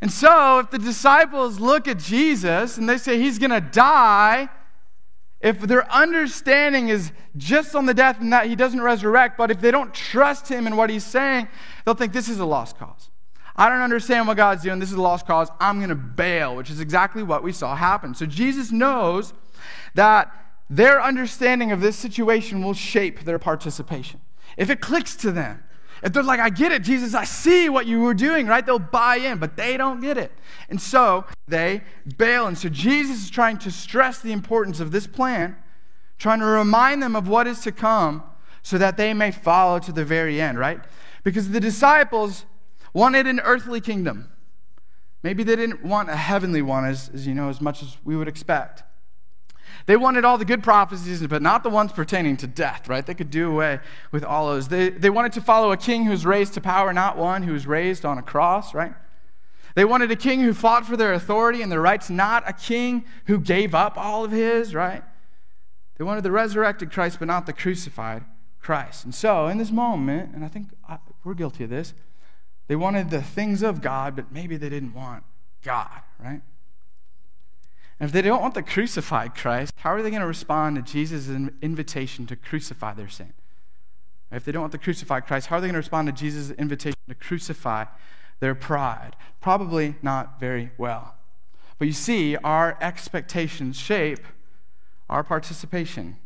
[0.00, 4.48] And so if the disciples look at Jesus and they say he's going to die,
[5.40, 9.60] if their understanding is just on the death and that he doesn't resurrect, but if
[9.60, 11.48] they don't trust him in what he's saying,
[11.84, 13.10] they'll think this is a lost cause.
[13.54, 14.78] I don't understand what God's doing.
[14.78, 15.48] This is a lost cause.
[15.58, 18.14] I'm going to bail, which is exactly what we saw happen.
[18.14, 19.32] So Jesus knows
[19.94, 20.32] that
[20.70, 24.20] their understanding of this situation will shape their participation.
[24.56, 25.64] If it clicks to them,
[26.02, 28.64] if they're like, I get it, Jesus, I see what you were doing, right?
[28.64, 30.32] They'll buy in, but they don't get it.
[30.68, 31.82] And so they
[32.16, 32.46] bail.
[32.46, 35.56] And so Jesus is trying to stress the importance of this plan,
[36.18, 38.22] trying to remind them of what is to come
[38.62, 40.80] so that they may follow to the very end, right?
[41.24, 42.44] Because the disciples
[42.92, 44.30] wanted an earthly kingdom.
[45.22, 48.16] Maybe they didn't want a heavenly one, as, as you know, as much as we
[48.16, 48.82] would expect.
[49.86, 53.04] They wanted all the good prophecies, but not the ones pertaining to death, right?
[53.04, 53.80] They could do away
[54.12, 54.68] with all those.
[54.68, 57.52] They, they wanted to follow a king who was raised to power, not one who
[57.52, 58.92] was raised on a cross, right?
[59.74, 63.04] They wanted a king who fought for their authority and their rights, not a king
[63.26, 65.02] who gave up all of his, right?
[65.96, 68.24] They wanted the resurrected Christ, but not the crucified
[68.60, 69.04] Christ.
[69.04, 71.94] And so, in this moment, and I think uh, we're guilty of this,
[72.66, 75.24] they wanted the things of God, but maybe they didn't want
[75.62, 76.42] God, right?
[78.00, 80.82] And if they don't want the crucified Christ, how are they going to respond to
[80.82, 81.28] Jesus'
[81.60, 83.32] invitation to crucify their sin?
[84.30, 86.50] If they don't want the crucified Christ, how are they going to respond to Jesus'
[86.52, 87.86] invitation to crucify
[88.40, 89.16] their pride?
[89.40, 91.14] Probably not very well.
[91.78, 94.24] But you see, our expectations shape
[95.08, 96.16] our participation.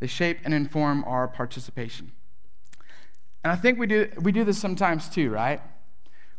[0.00, 2.12] They shape and inform our participation.
[3.42, 5.60] And I think we do, we do this sometimes too, right?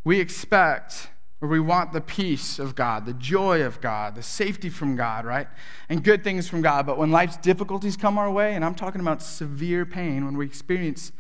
[0.04, 4.70] We expect where we want the peace of God, the joy of God, the safety
[4.70, 5.48] from God, right?
[5.88, 6.86] And good things from God.
[6.86, 10.46] But when life's difficulties come our way, and I'm talking about severe pain, when we
[10.46, 11.14] experience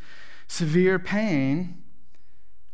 [0.47, 1.82] severe pain,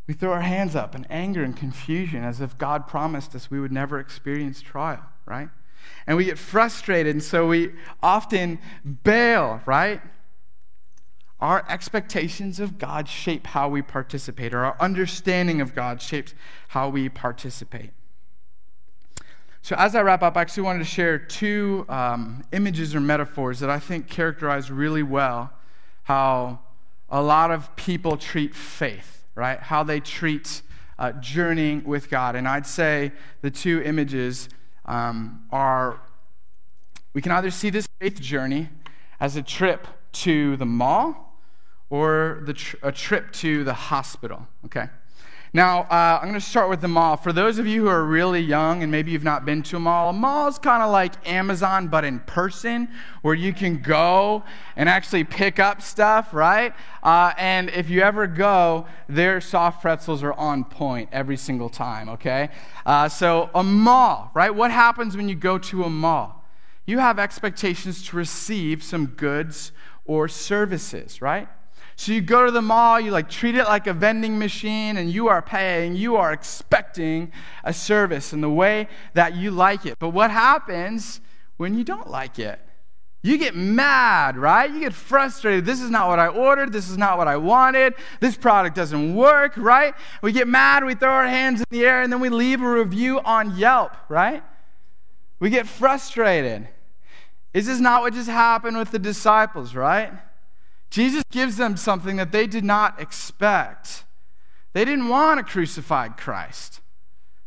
[0.08, 3.60] we throw our hands up in anger and confusion as if God promised us we
[3.60, 5.48] would never experience trial, right?
[6.06, 8.58] And we get frustrated, and so we often
[9.04, 10.00] bail, right?
[11.40, 16.34] Our expectations of God shape how we participate, or our understanding of God shapes
[16.68, 17.90] how we participate.
[19.60, 23.60] So, as I wrap up, I actually wanted to share two um, images or metaphors
[23.60, 25.52] that I think characterize really well
[26.04, 26.60] how
[27.10, 29.58] a lot of people treat faith, right?
[29.58, 30.62] How they treat
[30.98, 32.36] uh, journeying with God.
[32.36, 34.48] And I'd say the two images
[34.86, 36.00] um, are
[37.12, 38.68] we can either see this faith journey
[39.18, 41.25] as a trip to the mall
[41.90, 44.88] or tr- a trip to the hospital, okay?
[45.56, 47.16] Now, uh, I'm going to start with the mall.
[47.16, 49.80] For those of you who are really young and maybe you've not been to a
[49.80, 52.88] mall, a mall is kind of like Amazon, but in person,
[53.22, 54.42] where you can go
[54.76, 56.74] and actually pick up stuff, right?
[57.02, 62.10] Uh, and if you ever go, their soft pretzels are on point every single time,
[62.10, 62.50] okay?
[62.84, 64.54] Uh, so, a mall, right?
[64.54, 66.44] What happens when you go to a mall?
[66.84, 69.72] You have expectations to receive some goods
[70.04, 71.48] or services, right?
[71.98, 75.10] So you go to the mall, you like treat it like a vending machine, and
[75.10, 77.32] you are paying, you are expecting
[77.64, 79.98] a service in the way that you like it.
[79.98, 81.22] But what happens
[81.56, 82.60] when you don't like it?
[83.22, 84.70] You get mad, right?
[84.70, 85.64] You get frustrated.
[85.64, 86.72] This is not what I ordered.
[86.72, 87.94] This is not what I wanted.
[88.20, 89.94] This product doesn't work, right?
[90.22, 92.70] We get mad, we throw our hands in the air, and then we leave a
[92.70, 94.44] review on Yelp, right?
[95.40, 96.68] We get frustrated.
[97.52, 100.12] Is this not what just happened with the disciples, right?
[100.90, 104.04] Jesus gives them something that they did not expect.
[104.72, 106.80] They didn't want a crucified Christ.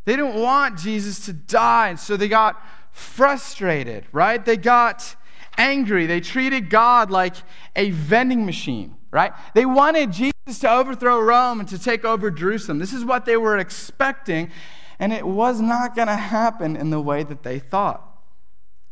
[0.06, 4.44] They didn't want Jesus to die, and so they got frustrated, right?
[4.44, 5.16] They got
[5.58, 6.06] angry.
[6.06, 7.36] They treated God like
[7.76, 9.32] a vending machine, right?
[9.54, 12.80] They wanted Jesus to overthrow Rome and to take over Jerusalem.
[12.80, 14.52] This is what they were expecting,
[14.98, 18.06] and it was not going to happen in the way that they thought.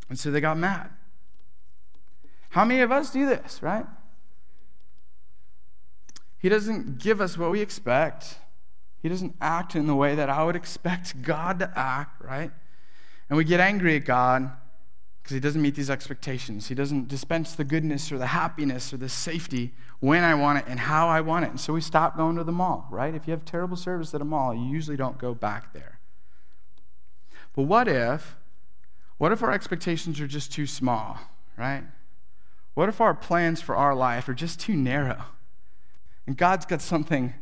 [0.09, 0.91] And so they got mad.
[2.49, 3.85] How many of us do this, right?
[6.39, 8.37] He doesn't give us what we expect.
[9.01, 12.51] He doesn't act in the way that I would expect God to act, right?
[13.29, 14.51] And we get angry at God
[15.21, 16.67] because He doesn't meet these expectations.
[16.67, 20.65] He doesn't dispense the goodness or the happiness or the safety when I want it
[20.67, 21.51] and how I want it.
[21.51, 23.13] And so we stop going to the mall, right?
[23.13, 25.99] If you have terrible service at a mall, you usually don't go back there.
[27.55, 28.35] But what if,
[29.17, 31.19] what if our expectations are just too small,
[31.57, 31.83] right?
[32.75, 35.25] What if our plans for our life are just too narrow?
[36.27, 37.33] And God's got something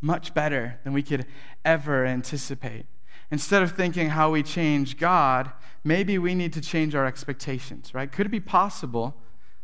[0.00, 1.26] much better than we could
[1.64, 2.86] ever anticipate.
[3.30, 5.50] Instead of thinking how we change God,
[5.82, 8.12] maybe we need to change our expectations, right?
[8.12, 9.16] Could it be possible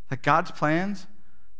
[0.09, 1.07] that God's plans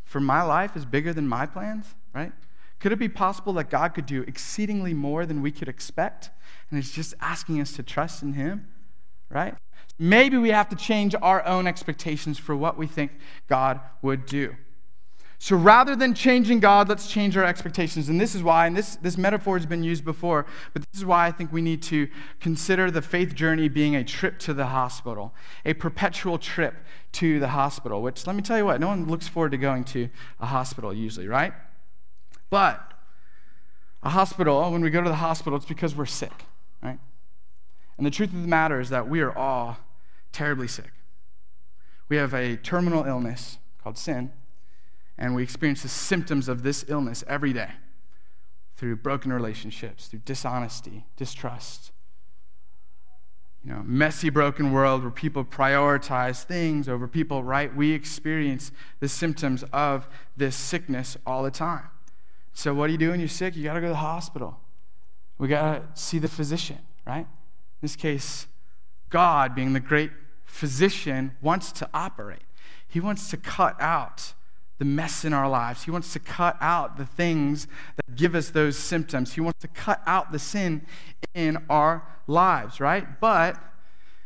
[0.03, 2.33] for my life is bigger than my plans, right?
[2.79, 6.31] Could it be possible that God could do exceedingly more than we could expect?
[6.69, 8.67] And He's just asking us to trust in Him,
[9.29, 9.55] right?
[9.99, 13.11] Maybe we have to change our own expectations for what we think
[13.47, 14.55] God would do.
[15.43, 18.09] So rather than changing God, let's change our expectations.
[18.09, 21.03] And this is why, and this, this metaphor has been used before, but this is
[21.03, 22.07] why I think we need to
[22.39, 25.33] consider the faith journey being a trip to the hospital,
[25.65, 26.75] a perpetual trip
[27.13, 29.83] to the hospital, which let me tell you what, no one looks forward to going
[29.85, 31.53] to a hospital usually, right?
[32.51, 32.93] But
[34.03, 36.45] a hospital, when we go to the hospital, it's because we're sick,
[36.83, 36.99] right?
[37.97, 39.77] And the truth of the matter is that we are all
[40.31, 40.91] terribly sick.
[42.09, 44.33] We have a terminal illness called sin
[45.17, 47.71] and we experience the symptoms of this illness every day
[48.75, 51.91] through broken relationships, through dishonesty, distrust.
[53.63, 57.75] You know, messy, broken world where people prioritize things over people, right?
[57.75, 61.83] We experience the symptoms of this sickness all the time.
[62.53, 63.55] So, what do you do when you're sick?
[63.55, 64.57] You got to go to the hospital.
[65.37, 67.27] We got to see the physician, right?
[67.27, 68.47] In this case,
[69.11, 70.11] God, being the great
[70.43, 72.41] physician, wants to operate.
[72.87, 74.33] He wants to cut out
[74.81, 75.83] the mess in our lives.
[75.83, 77.67] He wants to cut out the things
[77.97, 79.33] that give us those symptoms.
[79.33, 80.87] He wants to cut out the sin
[81.35, 83.05] in our lives, right?
[83.21, 83.61] But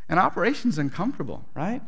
[0.07, 1.81] an operation's uncomfortable, right?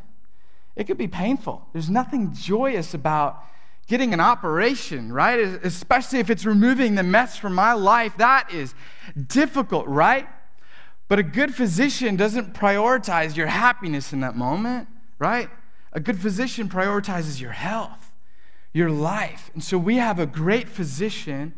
[0.76, 1.66] It could be painful.
[1.72, 3.42] There's nothing joyous about
[3.88, 5.40] getting an operation, right?
[5.40, 8.18] Especially if it's removing the mess from my life.
[8.18, 8.76] That is
[9.28, 10.28] difficult, right?
[11.08, 14.90] But a good physician doesn't prioritize your happiness in that moment,
[15.20, 15.50] right?
[15.94, 18.07] A good physician prioritizes your health
[18.78, 19.50] your life.
[19.54, 21.54] And so we have a great physician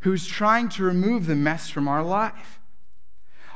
[0.00, 2.60] who's trying to remove the mess from our life.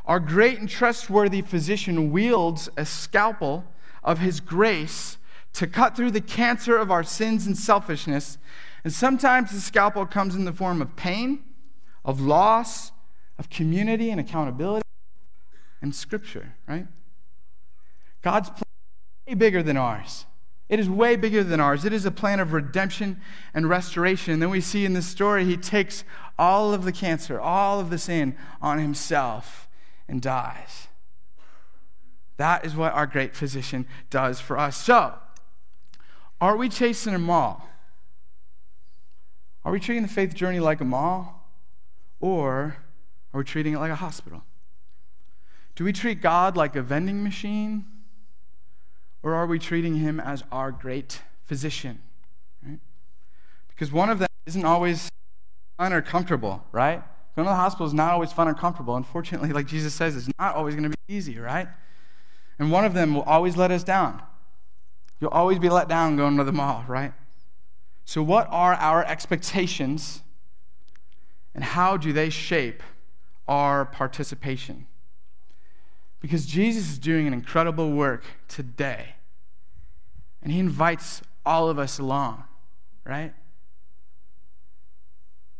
[0.04, 3.64] Our great and trustworthy physician wields a scalpel
[4.02, 5.18] of his grace
[5.54, 8.38] to cut through the cancer of our sins and selfishness.
[8.84, 11.42] And sometimes the scalpel comes in the form of pain,
[12.04, 12.92] of loss,
[13.38, 14.86] of community and accountability,
[15.80, 16.86] and scripture, right?
[18.22, 18.62] God's plan
[19.26, 20.26] is way bigger than ours.
[20.68, 21.84] It is way bigger than ours.
[21.84, 23.20] It is a plan of redemption
[23.54, 24.32] and restoration.
[24.34, 26.02] And then we see in this story, he takes
[26.38, 29.68] all of the cancer, all of the sin on himself
[30.08, 30.88] and dies.
[32.36, 34.76] That is what our great physician does for us.
[34.76, 35.14] So,
[36.40, 37.68] are we chasing a mall?
[39.64, 41.48] Are we treating the faith journey like a mall?
[42.20, 42.76] Or
[43.32, 44.42] are we treating it like a hospital?
[45.76, 47.86] Do we treat God like a vending machine?
[49.22, 52.00] Or are we treating him as our great physician?
[52.66, 52.78] Right?
[53.68, 55.08] Because one of them isn't always
[55.76, 57.02] fun or comfortable, right?
[57.34, 58.96] Going to the hospital is not always fun or comfortable.
[58.96, 61.68] Unfortunately, like Jesus says, it's not always going to be easy, right?
[62.58, 64.22] And one of them will always let us down.
[65.20, 67.12] You'll always be let down going to the mall, right?
[68.04, 70.22] So, what are our expectations
[71.54, 72.82] and how do they shape
[73.48, 74.86] our participation?
[76.26, 79.14] Because Jesus is doing an incredible work today
[80.42, 82.42] and he invites all of us along,
[83.04, 83.32] right?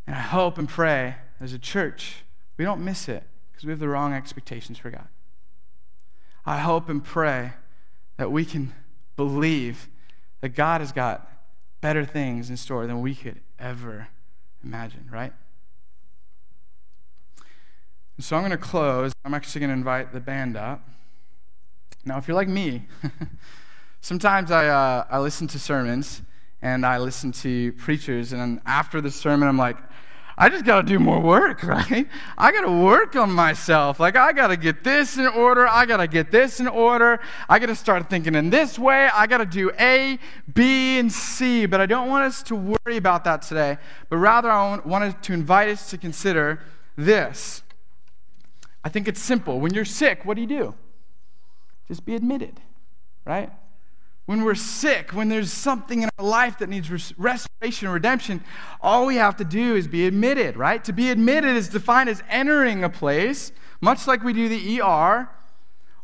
[0.09, 2.25] And I hope and pray as a church,
[2.57, 5.07] we don't miss it because we have the wrong expectations for God.
[6.45, 7.53] I hope and pray
[8.17, 8.75] that we can
[9.15, 9.89] believe
[10.41, 11.31] that God has got
[11.81, 14.09] better things in store than we could ever
[14.65, 15.33] imagine, right?
[18.17, 19.13] And so I'm going to close.
[19.25, 20.89] I'm actually going to invite the band up.
[22.05, 22.87] Now, if you're like me,
[24.07, 26.23] Sometimes I, uh, I listen to sermons
[26.63, 29.77] and I listen to preachers, and after the sermon, I'm like,
[30.39, 32.07] I just got to do more work, right?
[32.39, 33.99] I got to work on myself.
[33.99, 35.67] Like, I got to get this in order.
[35.67, 37.19] I got to get this in order.
[37.49, 39.09] I got to start thinking in this way.
[39.13, 40.21] I got to do A,
[40.55, 41.67] B, and C.
[41.67, 43.77] But I don't want us to worry about that today,
[44.09, 46.61] but rather, I wanted to invite us to consider
[46.97, 47.65] this.
[48.87, 49.59] I think it's simple.
[49.59, 50.75] When you're sick, what do you do?
[51.89, 52.61] Just be admitted,
[53.25, 53.51] right?
[54.27, 58.43] when we're sick, when there's something in our life that needs restoration or redemption,
[58.81, 60.83] all we have to do is be admitted, right?
[60.85, 65.29] To be admitted is defined as entering a place, much like we do the ER,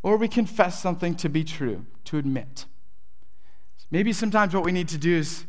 [0.04, 2.66] or we confess something to be true, to admit.
[3.90, 5.44] Maybe sometimes what we need to do is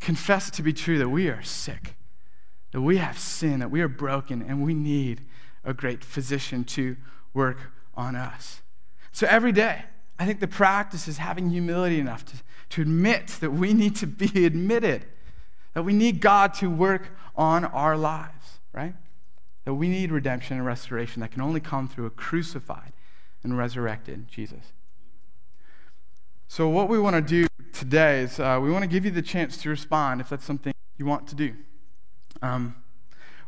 [0.00, 1.94] confess to be true that we are sick,
[2.72, 5.20] that we have sin, that we are broken, and we need
[5.64, 6.96] a great physician to
[7.32, 7.58] work
[7.94, 8.62] on us.
[9.12, 9.84] So every day,
[10.18, 12.36] I think the practice is having humility enough to,
[12.70, 15.06] to admit that we need to be admitted,
[15.74, 18.94] that we need God to work on our lives, right?
[19.64, 22.92] That we need redemption and restoration that can only come through a crucified
[23.42, 24.72] and resurrected Jesus.
[26.46, 29.22] So, what we want to do today is uh, we want to give you the
[29.22, 31.54] chance to respond if that's something you want to do.
[32.42, 32.76] Um,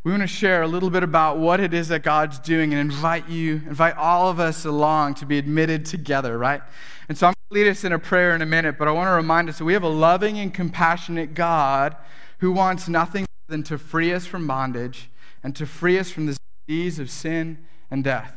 [0.06, 2.80] we want to share a little bit about what it is that God's doing and
[2.80, 6.62] invite you, invite all of us along to be admitted together, right?
[7.08, 8.92] And so I'm going to lead us in a prayer in a minute, but I
[8.92, 11.96] want to remind us that we have a loving and compassionate God
[12.38, 15.10] who wants nothing than to free us from bondage
[15.42, 16.36] and to free us from the
[16.68, 18.32] disease of sin and death.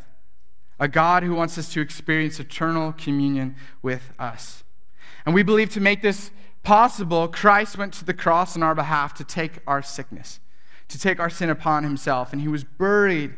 [0.79, 4.63] A God who wants us to experience eternal communion with us.
[5.23, 6.31] And we believe to make this
[6.63, 10.39] possible, Christ went to the cross on our behalf to take our sickness
[10.89, 12.33] to take our sin upon himself.
[12.33, 13.33] And he was buried.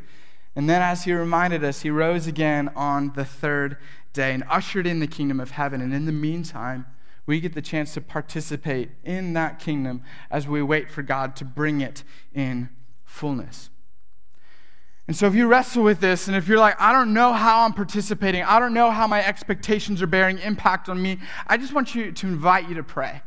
[0.55, 3.77] And then, as he reminded us, he rose again on the third
[4.13, 5.79] day and ushered in the kingdom of heaven.
[5.81, 6.85] And in the meantime,
[7.25, 11.45] we get the chance to participate in that kingdom as we wait for God to
[11.45, 12.69] bring it in
[13.05, 13.69] fullness.
[15.07, 17.65] And so, if you wrestle with this, and if you're like, I don't know how
[17.65, 21.73] I'm participating, I don't know how my expectations are bearing impact on me, I just
[21.73, 23.21] want you to invite you to pray.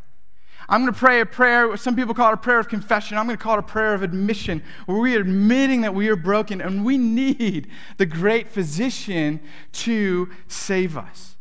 [0.69, 3.19] I'm going to pray a prayer, some people call it a prayer of confession.
[3.19, 6.09] I'm going to call it a prayer of admission, where we are admitting that we
[6.09, 9.41] are broken and we need the great physician
[9.73, 11.37] to save us.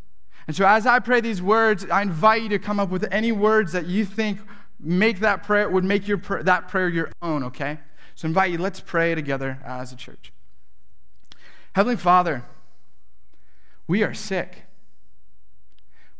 [0.47, 3.31] And so, as I pray these words, I invite you to come up with any
[3.31, 4.39] words that you think
[4.77, 7.79] make that prayer, would make your, that prayer your own, okay?
[8.15, 10.33] So, I invite you, let's pray together as a church.
[11.75, 12.43] Heavenly Father,
[13.87, 14.63] we are sick,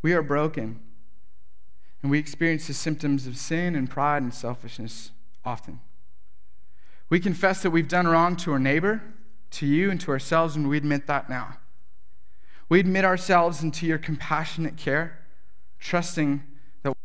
[0.00, 0.80] we are broken.
[2.04, 5.10] And we experience the symptoms of sin and pride and selfishness
[5.42, 5.80] often.
[7.08, 9.00] We confess that we've done wrong to our neighbor,
[9.52, 11.56] to you, and to ourselves, and we admit that now.
[12.68, 15.18] We admit ourselves into your compassionate care,
[15.80, 16.42] trusting
[16.82, 16.96] that will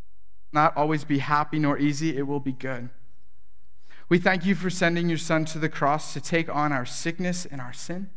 [0.52, 2.89] not always be happy nor easy, it will be good.
[4.10, 7.45] We thank you for sending your son to the cross to take on our sickness
[7.45, 8.10] and our sin.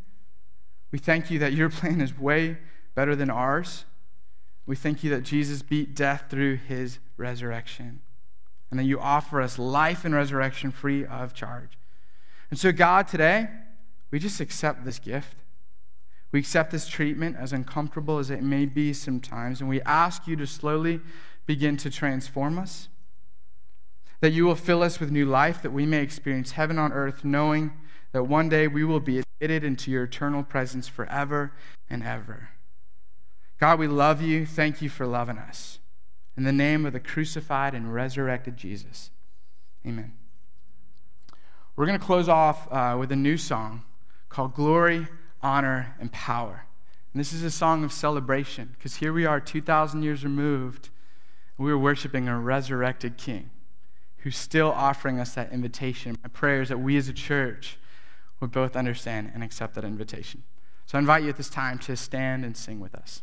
[0.90, 2.58] We thank you that your plan is way
[2.96, 3.84] better than ours.
[4.66, 8.00] We thank you that Jesus beat death through his resurrection
[8.70, 11.76] and that you offer us life and resurrection free of charge.
[12.50, 13.48] And so, God, today,
[14.10, 15.36] we just accept this gift.
[16.32, 20.36] We accept this treatment, as uncomfortable as it may be sometimes, and we ask you
[20.36, 21.00] to slowly
[21.44, 22.88] begin to transform us.
[24.20, 27.24] That you will fill us with new life, that we may experience heaven on earth,
[27.24, 27.72] knowing
[28.12, 31.52] that one day we will be admitted into your eternal presence forever
[31.90, 32.51] and ever.
[33.62, 34.44] God, we love you.
[34.44, 35.78] Thank you for loving us.
[36.36, 39.12] In the name of the crucified and resurrected Jesus.
[39.86, 40.14] Amen.
[41.76, 43.84] We're going to close off uh, with a new song
[44.28, 45.06] called Glory,
[45.44, 46.66] Honor, and Power.
[47.12, 50.90] And this is a song of celebration because here we are, 2,000 years removed,
[51.56, 53.50] we are worshiping a resurrected King
[54.16, 56.18] who's still offering us that invitation.
[56.24, 57.78] My prayer is that we as a church
[58.40, 60.42] would both understand and accept that invitation.
[60.84, 63.22] So I invite you at this time to stand and sing with us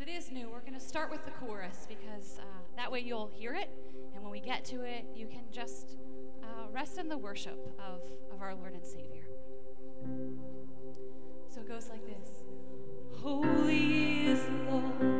[0.00, 2.42] because it is new, we're going to start with the chorus because uh,
[2.76, 3.70] that way you'll hear it.
[4.14, 5.96] And when we get to it, you can just
[6.42, 8.00] uh, rest in the worship of,
[8.32, 9.24] of our Lord and Savior.
[11.48, 12.44] So it goes like this
[13.20, 15.19] Holy is the Lord,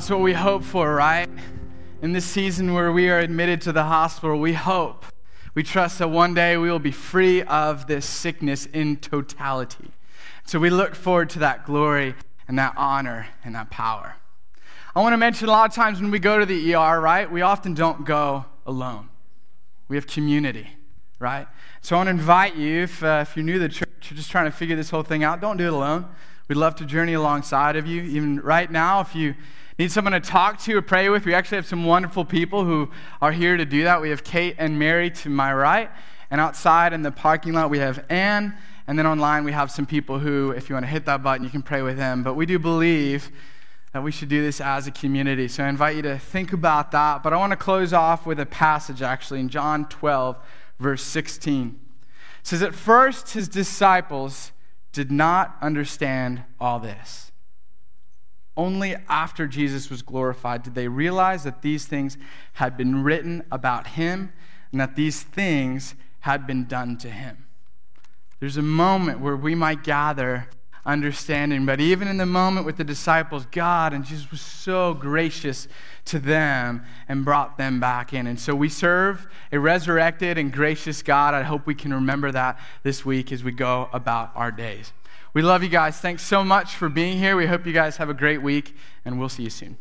[0.00, 1.28] That's what we hope for, right?
[2.00, 5.04] In this season where we are admitted to the hospital, we hope,
[5.54, 9.90] we trust that one day we will be free of this sickness in totality.
[10.46, 12.14] So we look forward to that glory
[12.48, 14.14] and that honor and that power.
[14.96, 17.30] I want to mention a lot of times when we go to the ER, right,
[17.30, 19.10] we often don't go alone.
[19.88, 20.78] We have community,
[21.18, 21.46] right?
[21.82, 24.16] So I want to invite you, if, uh, if you're new to the church, you're
[24.16, 26.08] just trying to figure this whole thing out, don't do it alone.
[26.48, 28.00] We'd love to journey alongside of you.
[28.02, 29.34] Even right now, if you
[29.80, 32.90] need someone to talk to or pray with, we actually have some wonderful people who
[33.22, 34.02] are here to do that.
[34.02, 35.90] We have Kate and Mary to my right,
[36.30, 38.54] and outside in the parking lot, we have Anne.
[38.86, 41.44] And then online, we have some people who, if you want to hit that button,
[41.44, 42.22] you can pray with them.
[42.22, 43.30] But we do believe
[43.92, 45.48] that we should do this as a community.
[45.48, 47.22] So I invite you to think about that.
[47.22, 50.36] But I want to close off with a passage actually in John 12,
[50.78, 51.78] verse 16.
[52.40, 54.52] It says, At first, his disciples
[54.92, 57.29] did not understand all this.
[58.60, 62.18] Only after Jesus was glorified did they realize that these things
[62.52, 64.34] had been written about him
[64.70, 67.46] and that these things had been done to him.
[68.38, 70.46] There's a moment where we might gather
[70.84, 75.66] understanding, but even in the moment with the disciples, God and Jesus was so gracious
[76.04, 78.26] to them and brought them back in.
[78.26, 81.32] And so we serve a resurrected and gracious God.
[81.32, 84.92] I hope we can remember that this week as we go about our days.
[85.32, 85.98] We love you guys.
[85.98, 87.36] Thanks so much for being here.
[87.36, 88.74] We hope you guys have a great week,
[89.04, 89.76] and we'll see you soon.